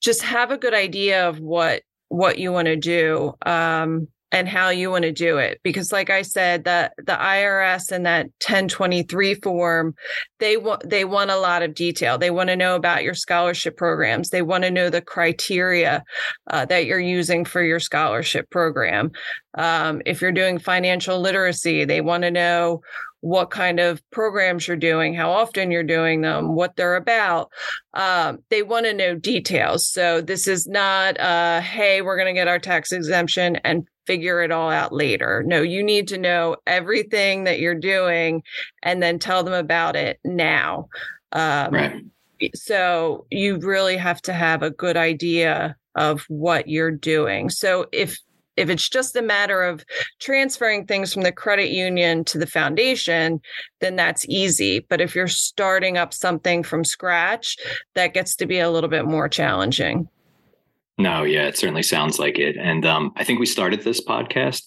just 0.00 0.22
have 0.22 0.50
a 0.50 0.58
good 0.58 0.74
idea 0.74 1.28
of 1.28 1.40
what 1.40 1.82
what 2.08 2.38
you 2.38 2.52
want 2.52 2.66
to 2.66 2.76
do. 2.76 3.34
Um, 3.46 4.08
and 4.32 4.48
how 4.48 4.70
you 4.70 4.90
want 4.90 5.02
to 5.02 5.12
do 5.12 5.38
it 5.38 5.60
because 5.62 5.92
like 5.92 6.10
i 6.10 6.22
said 6.22 6.64
the 6.64 6.90
the 6.98 7.12
irs 7.12 7.90
and 7.90 8.06
that 8.06 8.24
1023 8.46 9.34
form 9.34 9.94
they 10.38 10.56
want 10.56 10.88
they 10.88 11.04
want 11.04 11.30
a 11.30 11.36
lot 11.36 11.62
of 11.62 11.74
detail 11.74 12.18
they 12.18 12.30
want 12.30 12.48
to 12.48 12.56
know 12.56 12.76
about 12.76 13.02
your 13.02 13.14
scholarship 13.14 13.76
programs 13.76 14.30
they 14.30 14.42
want 14.42 14.64
to 14.64 14.70
know 14.70 14.90
the 14.90 15.02
criteria 15.02 16.02
uh, 16.48 16.64
that 16.64 16.86
you're 16.86 17.00
using 17.00 17.44
for 17.44 17.62
your 17.62 17.80
scholarship 17.80 18.48
program 18.50 19.10
um, 19.54 20.00
if 20.06 20.20
you're 20.20 20.32
doing 20.32 20.58
financial 20.58 21.20
literacy 21.20 21.84
they 21.84 22.00
want 22.00 22.22
to 22.22 22.30
know 22.30 22.80
what 23.20 23.50
kind 23.50 23.80
of 23.80 24.02
programs 24.10 24.66
you're 24.66 24.76
doing, 24.76 25.14
how 25.14 25.30
often 25.30 25.70
you're 25.70 25.82
doing 25.82 26.22
them, 26.22 26.54
what 26.54 26.76
they're 26.76 26.96
about. 26.96 27.50
Um, 27.92 28.38
they 28.48 28.62
want 28.62 28.86
to 28.86 28.94
know 28.94 29.14
details. 29.14 29.86
So 29.86 30.20
this 30.20 30.48
is 30.48 30.66
not, 30.66 31.20
uh, 31.20 31.60
hey, 31.60 32.00
we're 32.00 32.16
going 32.16 32.34
to 32.34 32.38
get 32.38 32.48
our 32.48 32.58
tax 32.58 32.92
exemption 32.92 33.56
and 33.56 33.86
figure 34.10 34.42
it 34.42 34.50
all 34.50 34.70
out 34.70 34.92
later. 34.92 35.44
No, 35.46 35.62
you 35.62 35.84
need 35.84 36.08
to 36.08 36.18
know 36.18 36.56
everything 36.66 37.44
that 37.44 37.60
you're 37.60 37.76
doing 37.76 38.42
and 38.82 39.00
then 39.00 39.20
tell 39.20 39.44
them 39.44 39.54
about 39.54 39.94
it 39.94 40.18
now. 40.24 40.88
Um, 41.30 41.72
right. 41.72 42.04
So 42.56 43.26
you 43.30 43.58
really 43.58 43.96
have 43.96 44.20
to 44.22 44.32
have 44.32 44.64
a 44.64 44.70
good 44.70 44.96
idea 44.96 45.76
of 45.94 46.22
what 46.22 46.66
you're 46.66 46.90
doing. 46.90 47.50
So 47.50 47.86
if 47.92 48.18
if 48.56 48.68
it's 48.68 48.88
just 48.88 49.14
a 49.14 49.22
matter 49.22 49.62
of 49.62 49.84
transferring 50.18 50.86
things 50.86 51.14
from 51.14 51.22
the 51.22 51.30
credit 51.30 51.70
union 51.70 52.24
to 52.24 52.36
the 52.36 52.48
foundation, 52.48 53.40
then 53.78 53.94
that's 53.94 54.26
easy. 54.28 54.80
But 54.80 55.00
if 55.00 55.14
you're 55.14 55.28
starting 55.28 55.98
up 55.98 56.12
something 56.12 56.64
from 56.64 56.82
scratch, 56.82 57.56
that 57.94 58.12
gets 58.12 58.34
to 58.36 58.46
be 58.46 58.58
a 58.58 58.70
little 58.70 58.90
bit 58.90 59.06
more 59.06 59.28
challenging. 59.28 60.08
No, 61.00 61.22
yeah, 61.22 61.46
it 61.46 61.56
certainly 61.56 61.82
sounds 61.82 62.18
like 62.18 62.38
it. 62.38 62.58
And 62.58 62.84
um, 62.84 63.12
I 63.16 63.24
think 63.24 63.40
we 63.40 63.46
started 63.46 63.82
this 63.82 64.04
podcast 64.04 64.64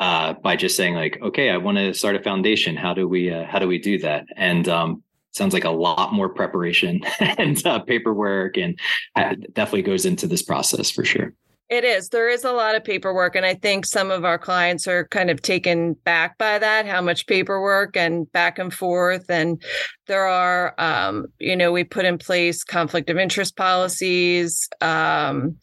uh, 0.00 0.32
by 0.32 0.56
just 0.56 0.76
saying, 0.76 0.94
like, 0.94 1.16
okay, 1.22 1.50
I 1.50 1.58
want 1.58 1.78
to 1.78 1.94
start 1.94 2.16
a 2.16 2.22
foundation. 2.22 2.76
How 2.76 2.92
do 2.92 3.06
we 3.06 3.30
uh, 3.30 3.44
how 3.44 3.60
do 3.60 3.68
we 3.68 3.78
do 3.78 3.96
that? 3.98 4.26
And 4.36 4.68
um, 4.68 5.04
sounds 5.30 5.54
like 5.54 5.64
a 5.64 5.70
lot 5.70 6.12
more 6.12 6.28
preparation 6.28 7.02
and 7.20 7.64
uh, 7.64 7.78
paperwork, 7.78 8.58
and 8.58 8.76
uh, 9.14 9.36
definitely 9.52 9.82
goes 9.82 10.06
into 10.06 10.26
this 10.26 10.42
process 10.42 10.90
for 10.90 11.04
sure. 11.04 11.32
It 11.68 11.82
is. 11.82 12.10
There 12.10 12.28
is 12.28 12.44
a 12.44 12.52
lot 12.52 12.76
of 12.76 12.84
paperwork. 12.84 13.34
And 13.34 13.44
I 13.44 13.54
think 13.54 13.86
some 13.86 14.12
of 14.12 14.24
our 14.24 14.38
clients 14.38 14.86
are 14.86 15.08
kind 15.08 15.30
of 15.30 15.42
taken 15.42 15.94
back 15.94 16.38
by 16.38 16.58
that, 16.58 16.86
how 16.86 17.00
much 17.00 17.26
paperwork 17.26 17.96
and 17.96 18.30
back 18.30 18.58
and 18.60 18.72
forth. 18.72 19.28
And 19.28 19.60
there 20.06 20.26
are, 20.26 20.74
um, 20.78 21.26
you 21.40 21.56
know, 21.56 21.72
we 21.72 21.82
put 21.82 22.04
in 22.04 22.18
place 22.18 22.62
conflict 22.62 23.10
of 23.10 23.18
interest 23.18 23.56
policies 23.56 24.68
um, 24.80 25.56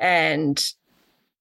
and 0.00 0.64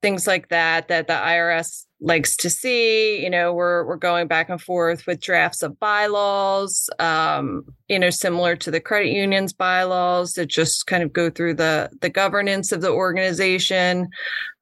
things 0.01 0.27
like 0.27 0.49
that, 0.49 0.87
that 0.87 1.07
the 1.07 1.13
IRS 1.13 1.85
likes 2.01 2.35
to 2.37 2.49
see. 2.49 3.21
You 3.21 3.29
know, 3.29 3.53
we're 3.53 3.85
we're 3.85 3.97
going 3.97 4.27
back 4.27 4.49
and 4.49 4.61
forth 4.61 5.05
with 5.05 5.21
drafts 5.21 5.61
of 5.61 5.79
bylaws, 5.79 6.89
um, 6.99 7.63
you 7.87 7.99
know, 7.99 8.09
similar 8.09 8.55
to 8.57 8.71
the 8.71 8.79
credit 8.79 9.11
union's 9.11 9.53
bylaws 9.53 10.33
that 10.33 10.47
just 10.47 10.87
kind 10.87 11.03
of 11.03 11.13
go 11.13 11.29
through 11.29 11.55
the 11.55 11.89
the 12.01 12.09
governance 12.09 12.71
of 12.71 12.81
the 12.81 12.91
organization. 12.91 14.07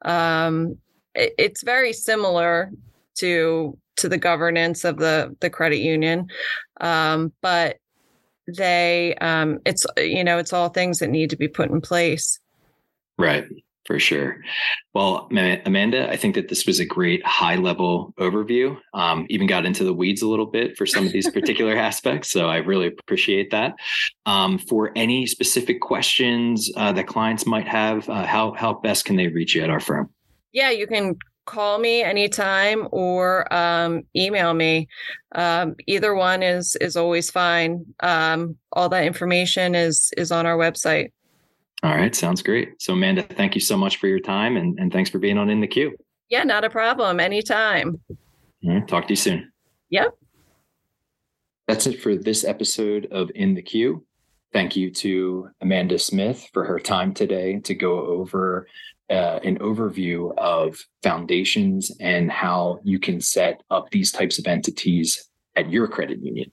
Um, 0.04 0.78
it, 1.16 1.34
it's 1.38 1.64
very 1.64 1.94
similar 1.94 2.72
to 3.20 3.78
to 3.98 4.10
the 4.10 4.18
governance 4.18 4.84
of 4.84 4.98
the 4.98 5.36
the 5.40 5.50
credit 5.50 5.80
union, 5.80 6.28
um, 6.82 7.32
but 7.42 7.78
they 8.48 9.16
um, 9.22 9.60
it's 9.66 9.86
you 9.98 10.24
know 10.24 10.38
it's 10.38 10.54
all 10.54 10.70
things 10.70 11.00
that 11.00 11.10
need 11.10 11.30
to 11.30 11.38
be 11.38 11.48
put 11.48 11.70
in 11.70 11.82
place. 11.82 12.40
Right 13.20 13.46
for 13.88 13.98
sure. 14.00 14.42
Well, 14.94 15.30
Amanda, 15.32 16.10
I 16.10 16.18
think 16.18 16.36
that 16.36 16.50
this 16.50 16.68
was 16.68 16.80
a 16.80 16.86
great 16.86 17.26
high 17.26 17.56
level 17.56 18.14
overview. 18.20 18.78
Um, 18.94 19.26
even 19.30 19.48
got 19.48 19.66
into 19.66 19.86
the 19.86 19.94
weeds 19.94 20.22
a 20.22 20.28
little 20.28 20.46
bit 20.46 20.78
for 20.78 20.86
some 20.86 21.08
of 21.08 21.14
these 21.14 21.32
particular 21.32 21.76
aspects. 21.90 22.30
So 22.30 22.48
I 22.48 22.58
really 22.58 22.88
appreciate 22.88 23.50
that. 23.52 23.76
Um, 24.26 24.60
for 24.60 24.92
any 24.98 25.26
specific 25.26 25.80
questions 25.80 26.70
uh, 26.76 26.92
that 26.92 27.08
clients 27.08 27.46
might 27.46 27.68
have, 27.68 28.08
uh, 28.10 28.26
how, 28.26 28.52
how 28.54 28.74
best 28.74 29.06
can 29.06 29.16
they 29.16 29.30
reach 29.30 29.56
you 29.56 29.64
at 29.64 29.70
our 29.70 29.80
firm? 29.80 30.10
Yeah, 30.52 30.70
you 30.70 30.86
can 30.86 31.16
call 31.46 31.80
me 31.80 32.04
anytime 32.04 32.90
or 32.92 33.52
um, 33.54 34.04
email 34.16 34.54
me. 34.54 34.90
Um, 35.34 35.76
either 35.88 36.14
one 36.14 36.44
is 36.44 36.76
is 36.82 36.98
always 36.98 37.32
fine. 37.32 37.86
Um, 38.02 38.58
all 38.74 38.90
that 38.90 39.06
information 39.06 39.74
is 39.74 40.12
is 40.18 40.32
on 40.32 40.46
our 40.46 40.58
website. 40.58 41.12
All 41.88 41.96
right, 41.96 42.14
sounds 42.14 42.42
great. 42.42 42.82
So, 42.82 42.92
Amanda, 42.92 43.24
thank 43.24 43.56
you 43.56 43.62
so 43.62 43.78
much 43.78 43.96
for 43.96 44.08
your 44.08 44.20
time 44.20 44.58
and, 44.58 44.78
and 44.78 44.92
thanks 44.92 45.10
for 45.10 45.20
being 45.20 45.38
on 45.38 45.50
In 45.50 45.62
the 45.62 45.68
Queue. 45.68 45.96
Yeah, 46.28 46.44
not 46.44 46.66
a 46.66 46.70
problem. 46.70 47.22
Anytime. 47.22 48.02
talk 48.88 49.06
to 49.08 49.14
you 49.14 49.16
soon. 49.16 49.54
Yep. 49.90 50.14
That's 51.66 51.88
it 51.88 52.02
for 52.02 52.18
this 52.18 52.44
episode 52.44 53.08
of 53.10 53.32
In 53.36 53.54
the 53.54 53.62
Queue. 53.62 54.06
Thank 54.52 54.76
you 54.76 54.92
to 54.96 55.50
Amanda 55.62 55.98
Smith 55.98 56.50
for 56.52 56.66
her 56.66 56.78
time 56.78 57.14
today 57.14 57.62
to 57.62 57.74
go 57.74 58.06
over 58.06 58.68
uh, 59.10 59.40
an 59.46 59.58
overview 59.60 60.38
of 60.38 60.78
foundations 61.04 61.90
and 62.02 62.30
how 62.30 62.82
you 62.84 63.00
can 63.00 63.22
set 63.22 63.64
up 63.72 63.90
these 63.92 64.12
types 64.12 64.40
of 64.40 64.46
entities 64.46 65.30
at 65.56 65.72
your 65.72 65.88
credit 65.88 66.20
union. 66.22 66.52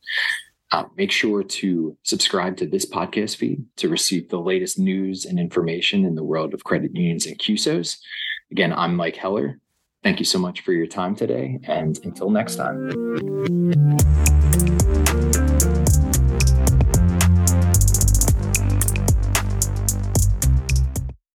Uh, 0.75 0.83
make 0.97 1.13
sure 1.13 1.45
to 1.45 1.97
subscribe 2.03 2.57
to 2.57 2.67
this 2.67 2.85
podcast 2.85 3.37
feed 3.37 3.65
to 3.77 3.89
receive 3.89 4.29
the 4.29 4.41
latest 4.41 4.77
news 4.77 5.25
and 5.25 5.39
information 5.39 6.05
in 6.05 6.17
the 6.17 6.25
world 6.25 6.53
of 6.53 6.65
credit 6.65 6.93
unions 6.97 7.27
and 7.27 7.39
CUSOs. 7.39 7.99
Again, 8.51 8.73
I'm 8.73 8.97
Mike 8.97 9.15
Heller. 9.15 9.61
Thank 10.03 10.19
you 10.19 10.25
so 10.25 10.41
much 10.41 10.63
for 10.63 10.73
your 10.73 10.89
time 10.89 11.15
today. 11.15 11.61
And 11.63 11.97
until 12.03 12.29
next 12.29 12.57
time. 12.57 12.91